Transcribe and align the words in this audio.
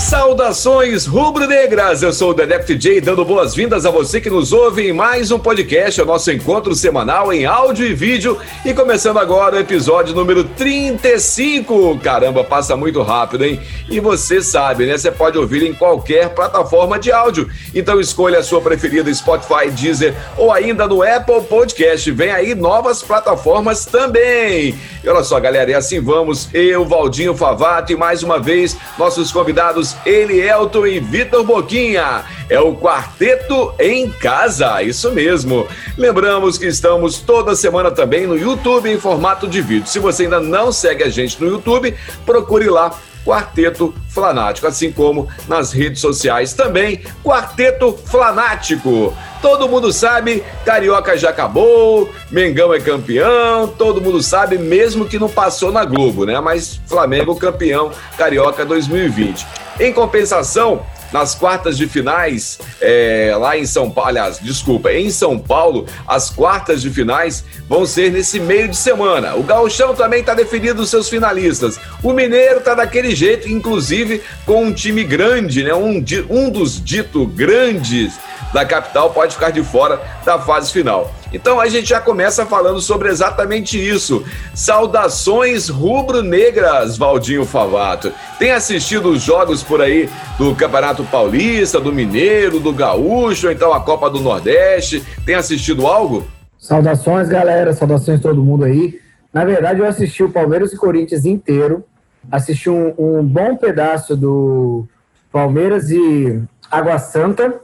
Saudações 0.00 1.04
rubro-negras! 1.04 2.02
Eu 2.02 2.10
sou 2.10 2.30
o 2.30 2.34
Dedé 2.34 2.58
DJ, 2.58 3.02
dando 3.02 3.22
boas-vindas 3.22 3.84
a 3.84 3.90
você 3.90 4.18
que 4.18 4.30
nos 4.30 4.50
ouve 4.50 4.88
em 4.88 4.92
mais 4.94 5.30
um 5.30 5.38
podcast, 5.38 6.00
o 6.00 6.06
nosso 6.06 6.32
encontro 6.32 6.74
semanal 6.74 7.30
em 7.32 7.44
áudio 7.44 7.86
e 7.86 7.92
vídeo. 7.92 8.38
E 8.64 8.72
começando 8.72 9.18
agora 9.18 9.56
o 9.56 9.58
episódio 9.60 10.14
número 10.14 10.42
35. 10.42 11.98
Caramba, 11.98 12.42
passa 12.42 12.74
muito 12.76 13.02
rápido, 13.02 13.44
hein? 13.44 13.60
E 13.90 14.00
você 14.00 14.40
sabe, 14.40 14.86
né? 14.86 14.96
Você 14.96 15.12
pode 15.12 15.36
ouvir 15.36 15.64
em 15.64 15.74
qualquer 15.74 16.30
plataforma 16.30 16.98
de 16.98 17.12
áudio. 17.12 17.48
Então 17.74 18.00
escolha 18.00 18.38
a 18.38 18.42
sua 18.42 18.62
preferida 18.62 19.12
Spotify, 19.12 19.70
Deezer 19.70 20.14
ou 20.38 20.50
ainda 20.50 20.88
no 20.88 21.02
Apple 21.02 21.42
Podcast. 21.42 22.10
Vem 22.10 22.30
aí 22.30 22.54
novas 22.54 23.02
plataformas 23.02 23.84
também. 23.84 24.74
E 25.04 25.08
olha 25.08 25.22
só, 25.22 25.38
galera, 25.38 25.70
e 25.70 25.74
assim 25.74 26.00
vamos. 26.00 26.48
Eu, 26.54 26.86
Valdinho 26.86 27.36
Favato 27.36 27.92
e 27.92 27.96
mais 27.96 28.22
uma 28.22 28.38
vez 28.38 28.76
nossos 28.98 29.30
convidados 29.30 29.89
Elielton 30.04 30.86
e 30.86 31.00
Vitor 31.00 31.44
Boquinha. 31.44 32.24
É 32.48 32.58
o 32.58 32.74
Quarteto 32.74 33.74
em 33.78 34.10
Casa, 34.10 34.82
isso 34.82 35.12
mesmo. 35.12 35.66
Lembramos 35.96 36.58
que 36.58 36.66
estamos 36.66 37.20
toda 37.20 37.54
semana 37.54 37.90
também 37.90 38.26
no 38.26 38.36
YouTube 38.36 38.90
em 38.90 38.98
formato 38.98 39.46
de 39.46 39.62
vídeo. 39.62 39.86
Se 39.86 39.98
você 39.98 40.24
ainda 40.24 40.40
não 40.40 40.72
segue 40.72 41.04
a 41.04 41.08
gente 41.08 41.40
no 41.42 41.48
YouTube, 41.48 41.94
procure 42.26 42.68
lá 42.68 42.92
Quarteto 43.24 43.94
Flanático, 44.08 44.66
assim 44.66 44.90
como 44.90 45.28
nas 45.46 45.72
redes 45.72 46.00
sociais 46.00 46.52
também, 46.52 47.02
Quarteto 47.22 47.96
Flanático. 48.06 49.14
Todo 49.40 49.68
mundo 49.68 49.92
sabe, 49.92 50.42
Carioca 50.64 51.16
já 51.16 51.30
acabou, 51.30 52.10
Mengão 52.30 52.74
é 52.74 52.80
campeão, 52.80 53.68
todo 53.68 54.00
mundo 54.00 54.22
sabe, 54.22 54.58
mesmo 54.58 55.06
que 55.06 55.18
não 55.18 55.28
passou 55.28 55.72
na 55.72 55.84
Globo, 55.84 56.26
né? 56.26 56.38
Mas 56.40 56.80
Flamengo 56.86 57.36
campeão 57.36 57.90
Carioca 58.16 58.64
2020. 58.64 59.46
Em 59.80 59.94
compensação, 59.94 60.84
nas 61.10 61.34
quartas 61.34 61.78
de 61.78 61.88
finais, 61.88 62.58
é, 62.82 63.34
lá 63.38 63.56
em 63.56 63.64
São 63.64 63.90
Paulo, 63.90 64.10
aliás, 64.10 64.38
desculpa, 64.38 64.92
em 64.92 65.10
São 65.10 65.38
Paulo, 65.38 65.86
as 66.06 66.28
quartas 66.28 66.82
de 66.82 66.90
finais 66.90 67.42
vão 67.66 67.86
ser 67.86 68.12
nesse 68.12 68.38
meio 68.38 68.68
de 68.68 68.76
semana. 68.76 69.34
O 69.36 69.42
Gauchão 69.42 69.94
também 69.94 70.20
está 70.20 70.34
definido 70.34 70.82
os 70.82 70.90
seus 70.90 71.08
finalistas. 71.08 71.80
O 72.02 72.12
Mineiro 72.12 72.58
está 72.58 72.74
daquele 72.74 73.14
jeito, 73.14 73.48
inclusive 73.48 74.22
com 74.44 74.66
um 74.66 74.72
time 74.72 75.02
grande, 75.02 75.64
né? 75.64 75.72
Um, 75.72 76.04
um 76.28 76.50
dos 76.50 76.78
dito 76.84 77.26
grandes 77.26 78.18
da 78.52 78.66
capital 78.66 79.10
pode 79.10 79.32
ficar 79.32 79.50
de 79.50 79.62
fora 79.62 79.98
da 80.26 80.38
fase 80.38 80.70
final. 80.70 81.10
Então 81.32 81.60
a 81.60 81.68
gente 81.68 81.88
já 81.88 82.00
começa 82.00 82.44
falando 82.44 82.80
sobre 82.80 83.08
exatamente 83.08 83.78
isso. 83.78 84.24
Saudações 84.54 85.68
rubro-negras, 85.68 86.98
Valdinho 86.98 87.44
Favato. 87.44 88.12
Tem 88.38 88.50
assistido 88.50 89.10
os 89.10 89.22
jogos 89.22 89.62
por 89.62 89.80
aí 89.80 90.08
do 90.38 90.54
Campeonato 90.54 91.04
Paulista, 91.04 91.80
do 91.80 91.92
Mineiro, 91.92 92.60
do 92.60 92.72
Gaúcho, 92.72 93.46
ou 93.46 93.52
então 93.52 93.72
a 93.72 93.80
Copa 93.80 94.10
do 94.10 94.20
Nordeste? 94.20 95.04
Tem 95.24 95.34
assistido 95.34 95.86
algo? 95.86 96.26
Saudações, 96.58 97.28
galera. 97.28 97.72
Saudações 97.72 98.20
todo 98.20 98.42
mundo 98.42 98.64
aí. 98.64 98.98
Na 99.32 99.44
verdade, 99.44 99.80
eu 99.80 99.86
assisti 99.86 100.22
o 100.22 100.30
Palmeiras 100.30 100.72
e 100.72 100.76
Corinthians 100.76 101.24
inteiro. 101.24 101.84
Assisti 102.30 102.68
um, 102.68 102.92
um 102.98 103.22
bom 103.22 103.56
pedaço 103.56 104.16
do 104.16 104.86
Palmeiras 105.32 105.90
e 105.90 106.42
Água 106.70 106.98
Santa 106.98 107.60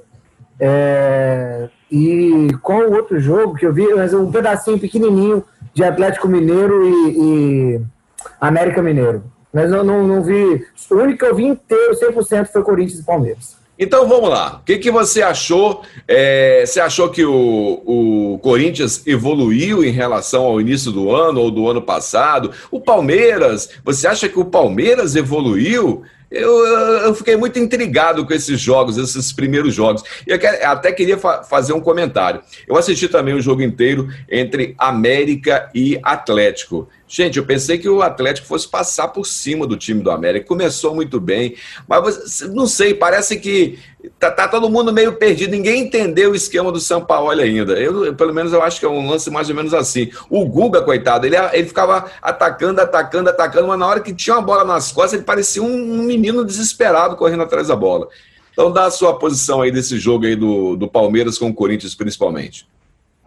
é, 0.59 1.69
e 1.91 2.49
com 2.63 2.79
o 2.79 2.95
outro 2.95 3.19
jogo 3.21 3.55
que 3.55 3.67
eu 3.67 3.73
vi, 3.73 3.87
um 4.15 4.31
pedacinho 4.31 4.79
pequenininho 4.79 5.45
de 5.73 5.85
Atlético 5.85 6.29
Mineiro 6.29 6.85
e, 6.85 7.17
e 7.19 7.81
América 8.41 8.83
Mineiro. 8.83 9.23
Mas 9.53 9.71
eu 9.71 9.85
não, 9.85 10.07
não 10.07 10.23
vi. 10.23 10.65
O 10.91 10.95
único 10.97 11.19
que 11.19 11.25
eu 11.25 11.35
vi 11.35 11.45
inteiro, 11.45 11.95
100%, 11.95 12.47
foi 12.47 12.63
Corinthians 12.63 13.01
e 13.01 13.05
Palmeiras. 13.05 13.57
Então 13.79 14.09
vamos 14.09 14.31
lá. 14.31 14.61
O 14.63 14.65
que, 14.65 14.79
que 14.79 14.91
você 14.91 15.21
achou? 15.23 15.83
É, 16.09 16.65
você 16.65 16.81
achou 16.81 17.11
que 17.11 17.25
o, 17.25 17.83
o 17.85 18.39
Corinthians 18.43 19.07
evoluiu 19.07 19.85
em 19.85 19.91
relação 19.91 20.45
ao 20.45 20.61
início 20.61 20.91
do 20.91 21.15
ano 21.15 21.41
ou 21.41 21.51
do 21.51 21.69
ano 21.69 21.83
passado? 21.83 22.53
O 22.71 22.81
Palmeiras, 22.81 23.69
você 23.85 24.07
acha 24.07 24.29
que 24.29 24.41
o 24.41 24.47
Palmeiras 24.47 25.15
evoluiu? 25.15 26.03
Eu, 26.31 26.67
eu, 26.67 27.15
fiquei 27.15 27.37
muito 27.37 27.59
intrigado 27.59 28.27
com 28.27 28.35
esses 28.35 28.61
jogos, 28.61 28.97
esses 28.97 29.33
primeiros 29.33 29.73
jogos. 29.73 30.03
E 30.27 30.33
eu 30.33 30.39
até 30.69 30.91
queria 30.91 31.17
fa 31.17 31.45
fazer 31.45 31.73
um 31.73 31.81
comentário. 31.81 32.41
Eu 32.67 32.77
assisti 32.77 33.09
também 33.09 33.35
o 33.35 33.41
jogo 33.41 33.63
inteiro 33.63 34.09
entre 34.29 34.75
América 34.77 35.71
e 35.75 36.01
Atlético. 36.03 36.89
Gente, 37.09 37.39
eu 37.39 37.47
pensei 37.47 37.79
que 37.79 37.89
o 37.89 38.03
Atlético 38.03 38.49
fosse 38.49 38.69
passar 38.69 39.09
por 39.09 39.25
cima 39.25 39.67
do 39.67 39.77
time 39.77 40.03
do 40.03 40.11
América. 40.11 40.47
Começou 40.47 40.95
muito 40.95 41.21
bem, 41.21 41.55
mas 41.89 42.43
não 42.53 42.67
sei, 42.67 42.93
parece 42.93 43.39
que 43.39 43.79
tá, 44.19 44.31
tá 44.31 44.49
todo 44.49 44.71
mundo 44.71 44.93
meio 44.93 45.15
perdido. 45.15 45.51
Ninguém 45.51 45.83
entendeu 45.83 46.33
o 46.33 46.35
esquema 46.35 46.73
do 46.73 46.81
São 46.81 47.05
Paulo 47.05 47.31
ainda. 47.31 47.75
Eu, 47.75 48.15
pelo 48.15 48.35
menos, 48.35 48.53
eu 48.53 48.63
acho 48.63 48.81
que 48.81 48.87
é 48.87 48.89
um 48.89 49.09
lance 49.09 49.31
mais 49.31 49.49
ou 49.49 49.55
menos 49.55 49.75
assim. 49.75 50.11
O 50.31 50.45
Guga, 50.47 50.83
coitado, 50.83 51.27
ele, 51.27 51.37
ele 51.53 51.67
ficava 51.67 52.07
atacando, 52.21 52.81
atacando, 52.81 53.31
atacando, 53.31 53.69
mas 53.69 53.79
na 53.79 53.87
hora 53.87 54.01
que 54.01 54.15
tinha 54.15 54.37
uma 54.37 54.43
bola 54.43 54.65
nas 54.65 54.93
costas, 54.93 55.15
ele 55.15 55.23
parecia 55.23 55.63
um, 55.63 56.01
um 56.01 56.03
menino 56.03 56.45
desesperado 56.45 57.17
correndo 57.17 57.43
atrás 57.43 57.69
da 57.69 57.77
bola. 57.77 58.09
Então, 58.53 58.73
dá 58.73 58.87
a 58.87 58.91
sua 58.91 59.19
posição 59.19 59.61
aí 59.61 59.71
desse 59.71 59.99
jogo 59.99 60.25
aí 60.25 60.35
do, 60.35 60.77
do 60.77 60.89
Palmeiras 60.89 61.39
com 61.39 61.49
o 61.49 61.55
Corinthians, 61.55 61.95
principalmente. 61.95 62.67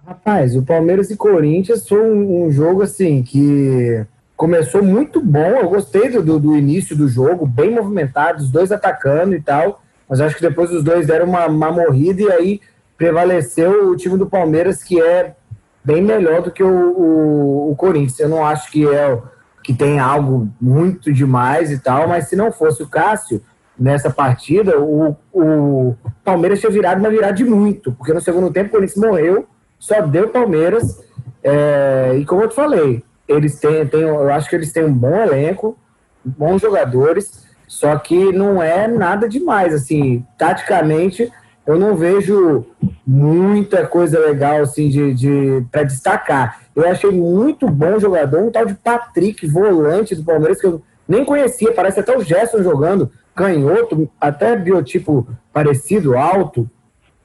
Rapaz, 0.06 0.56
o 0.56 0.64
Palmeiras 0.64 1.12
e 1.12 1.16
Corinthians 1.16 1.88
foi 1.88 2.02
um, 2.02 2.46
um, 2.46 2.52
jogo 2.52 2.82
assim 2.82 3.22
que 3.22 4.04
começou 4.36 4.82
muito 4.82 5.22
bom. 5.22 5.52
Eu 5.52 5.70
gostei 5.70 6.10
do, 6.10 6.40
do 6.40 6.58
início 6.58 6.96
do 6.96 7.08
jogo, 7.08 7.46
bem 7.46 7.70
movimentado, 7.70 8.42
os 8.42 8.50
dois 8.50 8.72
atacando 8.72 9.36
e 9.36 9.42
tal. 9.42 9.84
Mas 10.10 10.20
acho 10.20 10.36
que 10.36 10.42
depois 10.42 10.72
os 10.72 10.84
dois 10.84 11.06
deram 11.06 11.28
uma, 11.28 11.46
uma 11.46 11.72
morrida 11.72 12.22
e 12.22 12.32
aí 12.32 12.62
prevaleceu 12.98 13.90
o 13.90 13.96
time 13.96 14.18
do 14.18 14.26
Palmeiras, 14.26 14.84
que 14.84 15.00
é 15.00 15.36
bem 15.84 16.02
melhor 16.02 16.42
do 16.42 16.52
que 16.52 16.64
o, 16.64 16.68
o, 16.68 17.72
o 17.72 17.76
Corinthians. 17.76 18.20
Eu 18.20 18.30
não 18.30 18.46
acho 18.46 18.72
que 18.72 18.88
é 18.88 19.18
que 19.64 19.74
tem 19.74 20.00
algo 20.00 20.50
muito 20.60 21.14
demais 21.14 21.70
e 21.70 21.78
tal, 21.78 22.08
mas 22.08 22.28
se 22.28 22.36
não 22.36 22.52
fosse 22.52 22.82
o 22.82 22.88
Cássio 22.88 23.42
nessa 23.78 24.10
partida, 24.10 24.80
o, 24.80 25.16
o 25.32 25.96
Palmeiras 26.24 26.60
tinha 26.60 26.72
virado, 26.72 27.02
mas 27.02 27.12
virado 27.12 27.36
de 27.36 27.46
muito, 27.46 27.92
porque 27.92 28.14
no 28.14 28.20
segundo 28.20 28.52
tempo 28.52 28.70
o 28.70 28.72
Corinthians 28.72 29.06
morreu 29.06 29.48
só 29.80 30.02
deu 30.02 30.30
Palmeiras. 30.30 31.02
É, 31.42 32.18
e 32.20 32.26
como 32.26 32.44
eu 32.44 32.50
te 32.50 32.56
falei, 32.56 33.04
eles 33.28 33.60
têm, 33.60 33.88
têm, 33.88 34.02
eu 34.02 34.30
acho 34.32 34.50
que 34.50 34.56
eles 34.56 34.74
têm 34.74 34.84
um 34.84 34.94
bom 34.94 35.16
elenco, 35.16 35.78
bons 36.24 36.62
jogadores, 36.62 37.46
só 37.70 37.96
que 38.00 38.34
não 38.34 38.62
é 38.62 38.88
nada 38.88 39.30
demais. 39.30 39.76
Assim, 39.76 40.26
taticamente, 40.38 41.32
eu 41.68 41.78
não 41.78 41.96
vejo 41.96 42.66
muita 43.06 43.86
coisa 43.86 44.20
legal 44.20 44.58
assim 44.62 44.90
de, 44.90 45.14
de 45.14 45.66
para 45.72 45.84
destacar. 45.84 46.62
Eu 46.76 46.90
achei 46.90 47.12
muito 47.12 47.70
bom 47.70 48.00
jogador, 48.00 48.42
um 48.42 48.52
tal 48.52 48.66
de 48.66 48.74
Patrick, 48.74 49.46
volante 49.46 50.16
do 50.16 50.24
Palmeiras, 50.24 50.60
que 50.60 50.66
eu 50.66 50.82
nem 51.08 51.24
conhecia, 51.24 51.72
parece 51.72 52.00
até 52.00 52.18
o 52.18 52.24
Gerson 52.24 52.64
jogando, 52.64 53.12
canhoto, 53.36 54.10
até 54.20 54.56
biotipo 54.56 55.28
parecido, 55.54 56.18
alto, 56.18 56.68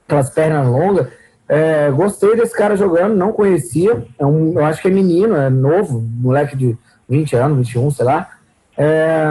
aquelas 0.07 0.29
pernas 0.29 0.67
longas. 0.67 1.09
É, 1.49 1.91
gostei 1.91 2.37
desse 2.37 2.55
cara 2.55 2.77
jogando, 2.77 3.17
não 3.17 3.33
conhecia. 3.33 4.05
É 4.19 4.27
um, 4.27 4.53
eu 4.59 4.65
acho 4.65 4.83
que 4.83 4.89
é 4.89 4.91
menino, 4.91 5.37
é 5.37 5.49
novo, 5.49 6.01
moleque 6.01 6.55
de 6.55 6.77
20 7.09 7.35
anos, 7.37 7.59
21, 7.59 7.91
sei 7.91 8.05
lá. 8.05 8.29
É, 8.77 9.25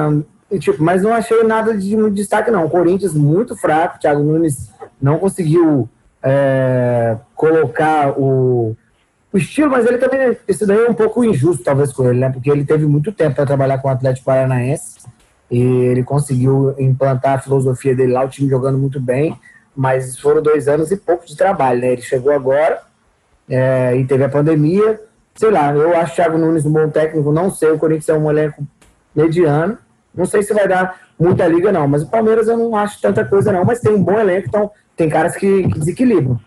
tipo, 0.60 0.84
mas 0.84 1.02
não 1.02 1.14
achei 1.14 1.44
nada 1.44 1.76
de 1.76 1.96
muito 1.96 2.16
destaque, 2.16 2.52
não. 2.52 2.66
O 2.66 2.70
Corinthians 2.70 3.14
muito 3.14 3.56
fraco, 3.56 4.00
Thiago 4.00 4.24
Nunes 4.24 4.70
não 5.02 5.18
conseguiu 5.20 5.90
é, 6.22 7.18
colocar 7.36 8.18
o, 8.18 8.76
o 9.32 9.38
estilo, 9.38 9.72
mas 9.72 9.86
ele 9.86 9.98
também, 9.98 10.38
isso 10.48 10.66
daí 10.66 10.86
é 10.86 10.90
um 10.90 10.94
pouco 10.94 11.24
injusto, 11.24 11.64
talvez, 11.64 11.92
com 11.92 12.10
ele, 12.10 12.20
né? 12.20 12.30
Porque 12.30 12.50
ele 12.50 12.66
teve 12.66 12.86
muito 12.86 13.12
tempo 13.12 13.36
para 13.36 13.46
trabalhar 13.46 13.78
com 13.80 13.88
o 13.88 13.92
Atlético 13.92 14.26
Paranaense 14.26 15.00
e 15.52 15.62
ele 15.62 16.04
conseguiu 16.04 16.74
implantar 16.80 17.38
a 17.38 17.42
filosofia 17.42 17.96
dele 17.96 18.14
lá, 18.14 18.24
o 18.24 18.30
time 18.30 18.50
jogando 18.50 18.78
muito 18.78 19.00
bem 19.00 19.38
mas 19.76 20.18
foram 20.18 20.42
dois 20.42 20.68
anos 20.68 20.92
e 20.92 20.98
pouco 20.98 21.26
de 21.26 21.36
trabalho, 21.36 21.82
né? 21.82 21.94
Ele 21.94 22.02
chegou 22.02 22.32
agora 22.32 22.82
é, 23.50 23.96
e 23.96 24.06
teve 24.06 24.24
a 24.24 24.30
pandemia. 24.30 25.02
Sei 25.36 25.50
lá, 25.50 25.74
eu 25.74 25.96
acho 25.98 26.14
o 26.14 26.16
Thiago 26.16 26.38
Nunes 26.38 26.66
um 26.66 26.72
bom 26.72 26.90
técnico, 26.90 27.32
não 27.32 27.50
sei, 27.50 27.72
o 27.72 27.80
Corinthians 27.80 28.10
é 28.10 28.14
um 28.14 28.30
elenco 28.30 28.64
mediano. 29.16 29.78
Não 30.16 30.26
sei 30.26 30.44
se 30.44 30.54
vai 30.54 30.68
dar 30.68 31.00
muita 31.20 31.48
liga, 31.48 31.72
não. 31.72 31.88
Mas 31.88 32.04
o 32.04 32.10
Palmeiras 32.10 32.48
eu 32.48 32.58
não 32.58 32.76
acho 32.76 33.02
tanta 33.02 33.26
coisa, 33.26 33.52
não. 33.52 33.66
Mas 33.66 33.80
tem 33.80 33.94
um 33.94 34.04
bom 34.04 34.20
elenco, 34.20 34.48
então 34.48 34.72
tem 34.96 35.10
caras 35.10 35.36
que, 35.36 35.64
que 35.64 35.80
desequilibram. 35.80 36.40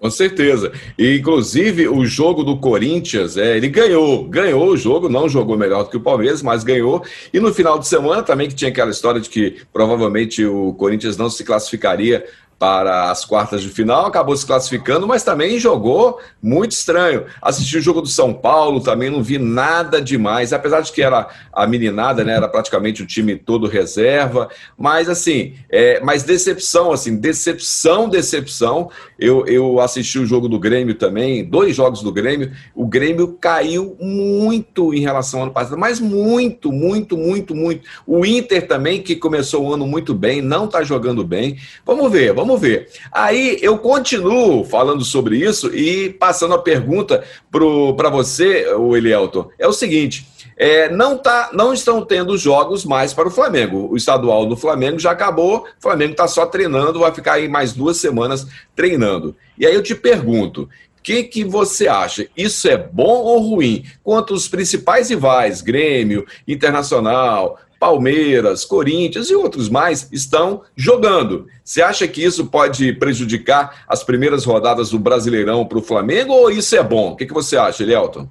Com 0.00 0.10
certeza. 0.10 0.72
E, 0.98 1.18
inclusive, 1.18 1.86
o 1.86 2.06
jogo 2.06 2.42
do 2.42 2.58
Corinthians, 2.58 3.36
é, 3.36 3.58
ele 3.58 3.68
ganhou, 3.68 4.24
ganhou 4.24 4.68
o 4.68 4.76
jogo, 4.76 5.10
não 5.10 5.28
jogou 5.28 5.58
melhor 5.58 5.84
do 5.84 5.90
que 5.90 5.96
o 5.98 6.00
Palmeiras, 6.00 6.42
mas 6.42 6.64
ganhou. 6.64 7.04
E 7.34 7.38
no 7.38 7.52
final 7.52 7.78
de 7.78 7.86
semana 7.86 8.22
também, 8.22 8.48
que 8.48 8.54
tinha 8.54 8.70
aquela 8.70 8.90
história 8.90 9.20
de 9.20 9.28
que 9.28 9.58
provavelmente 9.70 10.42
o 10.42 10.72
Corinthians 10.72 11.18
não 11.18 11.28
se 11.28 11.44
classificaria 11.44 12.24
para 12.60 13.10
as 13.10 13.24
quartas 13.24 13.62
de 13.62 13.70
final, 13.70 14.04
acabou 14.04 14.36
se 14.36 14.44
classificando, 14.44 15.08
mas 15.08 15.22
também 15.22 15.58
jogou 15.58 16.20
muito 16.42 16.72
estranho. 16.72 17.24
Assisti 17.40 17.78
o 17.78 17.80
jogo 17.80 18.02
do 18.02 18.06
São 18.06 18.34
Paulo, 18.34 18.82
também 18.82 19.08
não 19.08 19.22
vi 19.22 19.38
nada 19.38 19.98
demais, 19.98 20.52
apesar 20.52 20.82
de 20.82 20.92
que 20.92 21.00
era 21.00 21.26
a 21.50 21.66
meninada, 21.66 22.22
né? 22.22 22.34
Era 22.34 22.46
praticamente 22.46 23.02
o 23.02 23.06
time 23.06 23.34
todo 23.34 23.66
reserva, 23.66 24.50
mas 24.76 25.08
assim, 25.08 25.54
é, 25.70 26.00
mas 26.00 26.22
decepção, 26.22 26.92
assim, 26.92 27.16
decepção, 27.16 28.10
decepção. 28.10 28.90
Eu, 29.18 29.46
eu 29.46 29.80
assisti 29.80 30.18
o 30.18 30.26
jogo 30.26 30.46
do 30.46 30.58
Grêmio 30.58 30.94
também, 30.94 31.42
dois 31.42 31.74
jogos 31.74 32.02
do 32.02 32.12
Grêmio. 32.12 32.52
O 32.74 32.86
Grêmio 32.86 33.38
caiu 33.40 33.96
muito 33.98 34.92
em 34.92 35.00
relação 35.00 35.40
ao 35.40 35.46
ano 35.46 35.54
passado, 35.54 35.78
mas 35.78 35.98
muito, 35.98 36.70
muito, 36.70 37.16
muito, 37.16 37.54
muito. 37.54 37.88
O 38.06 38.26
Inter 38.26 38.66
também, 38.66 39.00
que 39.00 39.16
começou 39.16 39.64
o 39.64 39.72
ano 39.72 39.86
muito 39.86 40.12
bem, 40.12 40.42
não 40.42 40.66
está 40.66 40.82
jogando 40.82 41.24
bem. 41.24 41.56
Vamos 41.86 42.12
ver, 42.12 42.34
vamos 42.34 42.49
Vamos 42.50 42.62
ver. 42.62 42.88
Aí 43.12 43.58
eu 43.62 43.78
continuo 43.78 44.64
falando 44.64 45.04
sobre 45.04 45.36
isso 45.36 45.72
e 45.72 46.10
passando 46.10 46.52
a 46.52 46.58
pergunta 46.58 47.22
para 47.48 48.10
você, 48.10 48.66
o 48.74 48.96
Elielton. 48.96 49.48
É 49.56 49.68
o 49.68 49.72
seguinte: 49.72 50.26
é, 50.56 50.88
não, 50.90 51.16
tá, 51.16 51.50
não 51.52 51.72
estão 51.72 52.04
tendo 52.04 52.36
jogos 52.36 52.84
mais 52.84 53.14
para 53.14 53.28
o 53.28 53.30
Flamengo. 53.30 53.88
O 53.88 53.96
estadual 53.96 54.46
do 54.46 54.56
Flamengo 54.56 54.98
já 54.98 55.12
acabou, 55.12 55.58
o 55.58 55.64
Flamengo 55.80 56.10
está 56.10 56.26
só 56.26 56.44
treinando, 56.44 56.98
vai 56.98 57.14
ficar 57.14 57.34
aí 57.34 57.48
mais 57.48 57.72
duas 57.72 57.98
semanas 57.98 58.44
treinando. 58.74 59.36
E 59.56 59.64
aí 59.64 59.72
eu 59.72 59.82
te 59.82 59.94
pergunto: 59.94 60.62
o 60.62 60.68
que, 61.04 61.22
que 61.22 61.44
você 61.44 61.86
acha? 61.86 62.26
Isso 62.36 62.68
é 62.68 62.76
bom 62.76 63.22
ou 63.22 63.38
ruim? 63.38 63.84
Quanto 64.02 64.34
os 64.34 64.48
principais 64.48 65.08
rivais, 65.08 65.62
Grêmio, 65.62 66.26
Internacional, 66.48 67.60
Palmeiras, 67.80 68.62
Corinthians 68.62 69.30
e 69.30 69.34
outros 69.34 69.70
mais 69.70 70.06
estão 70.12 70.60
jogando. 70.76 71.46
Você 71.64 71.80
acha 71.80 72.06
que 72.06 72.22
isso 72.22 72.46
pode 72.50 72.92
prejudicar 72.92 73.84
as 73.88 74.04
primeiras 74.04 74.44
rodadas 74.44 74.90
do 74.90 74.98
Brasileirão 74.98 75.64
para 75.64 75.78
o 75.78 75.82
Flamengo 75.82 76.34
ou 76.34 76.50
isso 76.50 76.76
é 76.76 76.82
bom? 76.82 77.12
O 77.12 77.16
que, 77.16 77.24
que 77.24 77.32
você 77.32 77.56
acha, 77.56 77.82
Elielton? 77.82 78.28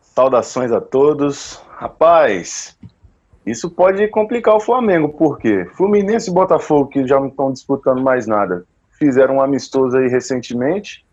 Saudações 0.00 0.72
a 0.72 0.80
todos. 0.80 1.60
Rapaz, 1.68 2.78
isso 3.44 3.70
pode 3.70 4.08
complicar 4.08 4.56
o 4.56 4.60
Flamengo, 4.60 5.10
porque 5.10 5.66
Fluminense 5.74 6.30
e 6.30 6.34
Botafogo, 6.34 6.88
que 6.88 7.06
já 7.06 7.20
não 7.20 7.28
estão 7.28 7.52
disputando 7.52 8.00
mais 8.00 8.26
nada, 8.26 8.64
fizeram 8.98 9.36
um 9.36 9.42
amistoso 9.42 9.98
aí 9.98 10.08
recentemente. 10.08 11.04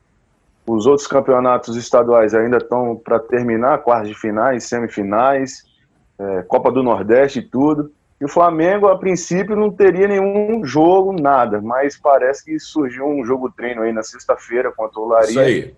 Os 0.65 0.85
outros 0.85 1.07
campeonatos 1.07 1.75
estaduais 1.75 2.33
ainda 2.33 2.57
estão 2.57 2.95
para 2.95 3.19
terminar, 3.19 3.79
quartas 3.79 4.07
de 4.07 4.15
finais, 4.15 4.63
semifinais 4.63 5.74
é, 6.19 6.43
Copa 6.43 6.71
do 6.71 6.83
Nordeste 6.83 7.39
e 7.39 7.43
tudo. 7.43 7.91
E 8.19 8.25
o 8.25 8.29
Flamengo, 8.29 8.87
a 8.87 8.97
princípio, 8.97 9.55
não 9.55 9.69
teria 9.69 10.07
nenhum 10.07 10.63
jogo, 10.63 11.11
nada, 11.11 11.61
mas 11.61 11.97
parece 11.97 12.45
que 12.45 12.57
surgiu 12.59 13.05
um 13.05 13.25
jogo 13.25 13.51
treino 13.51 13.81
aí 13.81 13.91
na 13.91 14.03
sexta-feira 14.03 14.71
contra 14.71 14.99
o 14.99 15.07
Laria. 15.07 15.29
Isso 15.29 15.39
aí. 15.39 15.75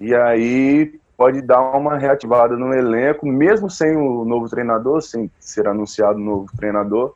E 0.00 0.14
aí 0.14 1.00
pode 1.16 1.40
dar 1.40 1.60
uma 1.76 1.96
reativada 1.96 2.56
no 2.56 2.74
elenco, 2.74 3.24
mesmo 3.26 3.70
sem 3.70 3.96
o 3.96 4.24
novo 4.24 4.48
treinador, 4.48 5.00
sem 5.00 5.30
ser 5.38 5.68
anunciado 5.68 6.18
o 6.18 6.22
novo 6.22 6.46
treinador. 6.56 7.14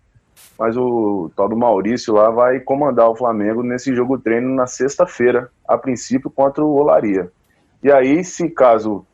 Mas 0.59 0.77
o 0.77 1.31
tal 1.35 1.49
do 1.49 1.57
Maurício 1.57 2.15
lá 2.15 2.31
vai 2.31 2.61
comandar 2.61 3.09
o 3.09 3.17
Flamengo 3.17 3.63
nesse 3.63 3.95
jogo 3.95 4.19
treino 4.19 4.55
na 4.55 4.67
sexta-feira, 4.67 5.51
a 5.67 5.77
princípio 5.77 6.31
contra 6.31 6.65
o 6.65 6.75
Olaria. 6.77 7.31
E 7.83 7.91
aí, 7.93 8.25
se 8.25 8.49
caso 8.49 9.06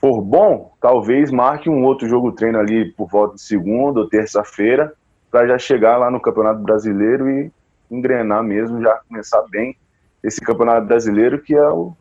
for 0.00 0.22
bom, 0.22 0.72
talvez 0.80 1.30
marque 1.30 1.68
um 1.68 1.84
outro 1.84 2.08
jogo 2.08 2.32
treino 2.32 2.58
ali 2.58 2.92
por 2.92 3.08
volta 3.08 3.34
de 3.34 3.42
segunda 3.42 4.00
ou 4.00 4.08
terça-feira, 4.08 4.92
para 5.30 5.46
já 5.46 5.58
chegar 5.58 5.98
lá 5.98 6.10
no 6.10 6.20
Campeonato 6.20 6.60
Brasileiro 6.60 7.28
e 7.28 7.52
engrenar 7.90 8.42
mesmo, 8.42 8.80
já 8.80 9.00
começar 9.08 9.42
bem 9.50 9.76
esse 10.22 10.40
Campeonato 10.40 10.86
Brasileiro, 10.86 11.40
que 11.40 11.54
é 11.54 11.68
o, 11.68 11.92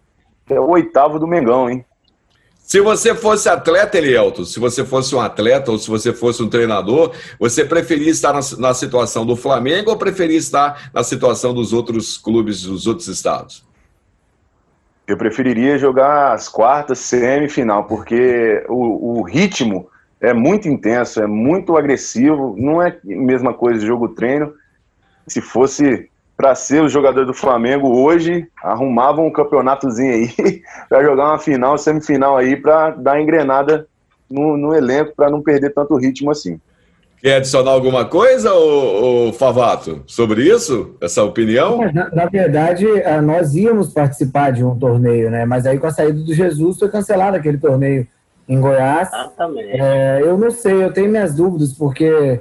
que 0.46 0.54
é 0.54 0.60
o 0.60 0.70
oitavo 0.70 1.20
do 1.20 1.28
Mengão, 1.28 1.70
hein? 1.70 1.86
Se 2.68 2.82
você 2.82 3.16
fosse 3.16 3.48
atleta, 3.48 3.98
Elielto, 3.98 4.44
se 4.46 4.60
você 4.60 4.84
fosse 4.84 5.16
um 5.16 5.22
atleta 5.22 5.72
ou 5.72 5.80
se 5.80 5.90
você 5.90 6.12
fosse 6.12 6.44
um 6.44 6.50
treinador, 6.50 7.14
você 7.40 7.64
preferia 7.64 8.10
estar 8.10 8.34
na, 8.34 8.42
na 8.60 8.74
situação 8.74 9.26
do 9.26 9.38
Flamengo 9.38 9.90
ou 9.90 9.98
preferia 9.98 10.38
estar 10.38 10.92
na 10.94 11.02
situação 11.02 11.54
dos 11.54 11.72
outros 11.72 12.18
clubes 12.18 12.64
dos 12.64 12.86
outros 12.86 13.08
estados? 13.08 13.67
Eu 15.08 15.16
preferiria 15.16 15.78
jogar 15.78 16.34
as 16.34 16.50
quartas, 16.50 17.00
semifinal, 17.00 17.86
porque 17.86 18.66
o, 18.68 19.20
o, 19.20 19.22
ritmo 19.24 19.90
é 20.20 20.34
muito 20.34 20.68
intenso, 20.68 21.22
é 21.22 21.28
muito 21.28 21.78
agressivo, 21.78 22.56
não 22.58 22.82
é 22.82 22.90
a 22.90 23.00
mesma 23.04 23.54
coisa 23.54 23.80
de 23.80 23.88
jogo-treino. 23.88 24.54
Se 25.26 25.40
fosse 25.40 26.10
para 26.36 26.54
ser 26.54 26.84
o 26.84 26.90
jogador 26.90 27.26
do 27.26 27.34
Flamengo 27.34 27.98
hoje, 27.98 28.48
arrumavam 28.62 29.26
um 29.26 29.32
campeonatozinho 29.32 30.14
aí 30.14 30.62
para 30.90 31.04
jogar 31.04 31.30
uma 31.30 31.40
final, 31.40 31.78
semifinal 31.78 32.36
aí, 32.36 32.58
para 32.58 32.92
dar 32.92 33.22
engrenada 33.22 33.88
no, 34.30 34.58
no 34.58 34.76
elenco, 34.76 35.16
para 35.16 35.30
não 35.30 35.42
perder 35.42 35.74
tanto 35.74 35.96
ritmo 35.96 36.30
assim. 36.30 36.60
Quer 37.20 37.38
adicionar 37.38 37.72
alguma 37.72 38.06
coisa, 38.06 38.54
ô, 38.54 39.30
ô, 39.30 39.34
Favato, 39.34 40.04
sobre 40.06 40.44
isso? 40.44 40.96
Essa 41.02 41.24
opinião? 41.24 41.80
Na, 41.92 42.10
na, 42.10 42.26
verdade, 42.28 42.86
eh, 42.88 43.22
nós 43.22 43.56
íamos 43.56 43.92
participar 43.92 44.52
de 44.52 44.64
um 44.64 44.78
torneio, 44.78 45.32
né? 45.32 45.44
Mas 45.44 45.66
aí 45.66 45.80
com 45.80 45.88
a 45.88 45.92
saída 45.92 46.20
do 46.20 46.34
Jesus 46.34 46.78
foi 46.78 46.90
cancelado 46.90 47.36
aquele 47.36 47.58
torneio 47.58 48.08
em 48.48 48.62
Goiás. 48.62 49.08
Exatamente. 49.08 49.82
É, 49.82 50.22
eu 50.22 50.38
não 50.38 50.52
sei, 50.52 50.84
eu 50.84 50.94
tenho 50.94 51.10
minhas 51.10 51.34
dúvidas, 51.34 51.74
porque 51.74 52.40